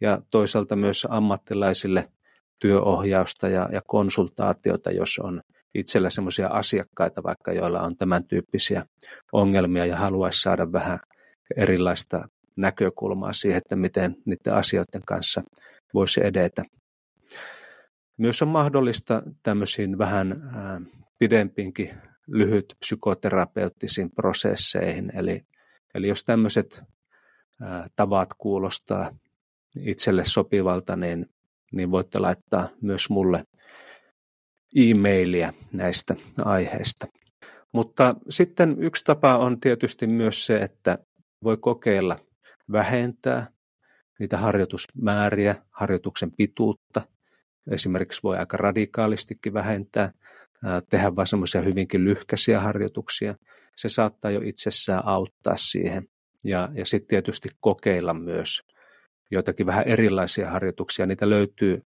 ja 0.00 0.22
toisaalta 0.30 0.76
myös 0.76 1.06
ammattilaisille 1.10 2.10
työohjausta 2.58 3.48
ja, 3.48 3.68
ja 3.72 3.82
konsultaatiota, 3.86 4.90
jos 4.90 5.18
on 5.18 5.42
itsellä 5.74 6.10
semmoisia 6.10 6.48
asiakkaita 6.48 7.22
vaikka, 7.22 7.52
joilla 7.52 7.80
on 7.80 7.96
tämän 7.96 8.24
tyyppisiä 8.24 8.86
ongelmia 9.32 9.86
ja 9.86 9.96
haluaisi 9.96 10.40
saada 10.40 10.72
vähän 10.72 10.98
erilaista 11.56 12.28
näkökulmaa 12.56 13.32
siihen, 13.32 13.58
että 13.58 13.76
miten 13.76 14.16
niiden 14.24 14.54
asioiden 14.54 15.02
kanssa 15.06 15.42
voisi 15.94 16.26
edetä. 16.26 16.64
Myös 18.16 18.42
on 18.42 18.48
mahdollista 18.48 19.22
tämmöisiin 19.42 19.98
vähän 19.98 20.50
pidempiinkin 21.18 21.94
lyhyt 22.26 22.76
psykoterapeuttisiin 22.80 24.10
prosesseihin. 24.10 25.12
Eli, 25.14 25.42
eli 25.94 26.08
jos 26.08 26.22
tämmöiset 26.22 26.82
tavat 27.96 28.28
kuulostaa 28.38 29.16
itselle 29.80 30.24
sopivalta, 30.24 30.96
niin, 30.96 31.26
niin 31.72 31.90
voitte 31.90 32.18
laittaa 32.18 32.68
myös 32.80 33.10
mulle 33.10 33.44
e-mailia 34.76 35.52
näistä 35.72 36.14
aiheista. 36.44 37.06
Mutta 37.72 38.14
sitten 38.28 38.76
yksi 38.82 39.04
tapa 39.04 39.36
on 39.36 39.60
tietysti 39.60 40.06
myös 40.06 40.46
se, 40.46 40.56
että 40.56 40.98
voi 41.44 41.56
kokeilla 41.56 42.18
vähentää 42.72 43.46
niitä 44.18 44.36
harjoitusmääriä, 44.36 45.54
harjoituksen 45.70 46.32
pituutta. 46.32 47.02
Esimerkiksi 47.70 48.22
voi 48.22 48.38
aika 48.38 48.56
radikaalistikin 48.56 49.54
vähentää, 49.54 50.12
tehdä 50.88 51.16
vain 51.16 51.26
semmoisia 51.26 51.60
hyvinkin 51.60 52.04
lyhkäisiä 52.04 52.60
harjoituksia. 52.60 53.34
Se 53.76 53.88
saattaa 53.88 54.30
jo 54.30 54.40
itsessään 54.44 55.06
auttaa 55.06 55.56
siihen. 55.56 56.08
Ja, 56.44 56.68
ja 56.74 56.86
sitten 56.86 57.08
tietysti 57.08 57.48
kokeilla 57.60 58.14
myös 58.14 58.62
joitakin 59.30 59.66
vähän 59.66 59.84
erilaisia 59.84 60.50
harjoituksia. 60.50 61.06
Niitä 61.06 61.30
löytyy 61.30 61.82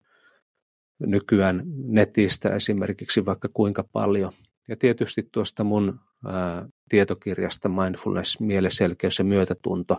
nykyään 0.98 1.62
netistä 1.84 2.54
esimerkiksi 2.54 3.26
vaikka 3.26 3.48
kuinka 3.52 3.84
paljon. 3.92 4.32
Ja 4.68 4.76
tietysti 4.76 5.28
tuosta 5.32 5.64
mun 5.64 6.00
ää, 6.26 6.68
tietokirjasta 6.88 7.68
Mindfulness, 7.68 8.40
mieleselkeys 8.40 9.18
ja 9.18 9.24
myötätunto 9.24 9.98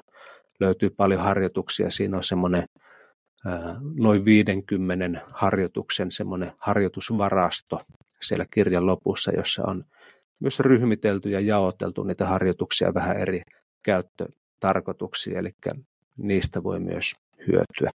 löytyy 0.59 0.89
paljon 0.89 1.21
harjoituksia. 1.21 1.89
Siinä 1.89 2.17
on 2.17 2.23
semmoinen 2.23 2.63
noin 3.99 4.25
50 4.25 5.21
harjoituksen 5.31 6.11
semmoinen 6.11 6.51
harjoitusvarasto 6.57 7.81
siellä 8.21 8.45
kirjan 8.51 8.85
lopussa, 8.85 9.31
jossa 9.31 9.63
on 9.67 9.83
myös 10.39 10.59
ryhmitelty 10.59 11.29
ja 11.29 11.39
jaoteltu 11.39 12.03
niitä 12.03 12.25
harjoituksia 12.25 12.93
vähän 12.93 13.17
eri 13.17 13.41
käyttötarkoituksia, 13.83 15.39
eli 15.39 15.51
niistä 16.17 16.63
voi 16.63 16.79
myös 16.79 17.13
hyötyä. 17.47 17.91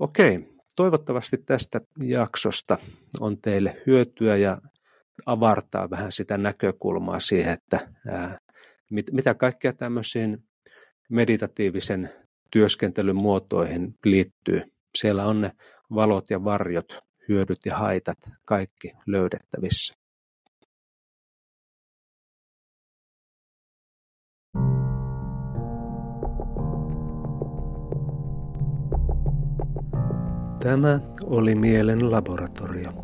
Okei, 0.00 0.54
toivottavasti 0.76 1.38
tästä 1.38 1.80
jaksosta 2.02 2.78
on 3.20 3.40
teille 3.40 3.82
hyötyä 3.86 4.36
ja 4.36 4.58
avartaa 5.26 5.90
vähän 5.90 6.12
sitä 6.12 6.38
näkökulmaa 6.38 7.20
siihen, 7.20 7.52
että 7.52 7.88
ää, 8.08 8.38
mit, 8.90 9.06
mitä 9.12 9.34
kaikkea 9.34 9.72
tämmöisiin 9.72 10.44
meditatiivisen 11.10 12.10
työskentelyn 12.50 13.16
muotoihin 13.16 13.94
liittyy. 14.04 14.62
Siellä 14.98 15.26
on 15.26 15.40
ne 15.40 15.50
valot 15.94 16.30
ja 16.30 16.44
varjot, 16.44 16.98
hyödyt 17.28 17.58
ja 17.66 17.76
haitat, 17.76 18.18
kaikki 18.44 18.92
löydettävissä. 19.06 19.94
Tämä 30.62 31.00
oli 31.22 31.54
Mielen 31.54 32.10
laboratorio. 32.10 33.03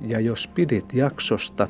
Ja 0.00 0.20
jos 0.20 0.46
pidit 0.46 0.94
jaksosta, 0.94 1.68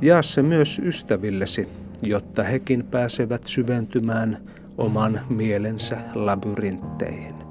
jaa 0.00 0.22
se 0.22 0.42
myös 0.42 0.78
ystävillesi, 0.78 1.68
jotta 2.02 2.42
hekin 2.42 2.84
pääsevät 2.84 3.44
syventymään 3.44 4.38
oman 4.78 5.20
mielensä 5.28 5.98
labyrintteihin. 6.14 7.43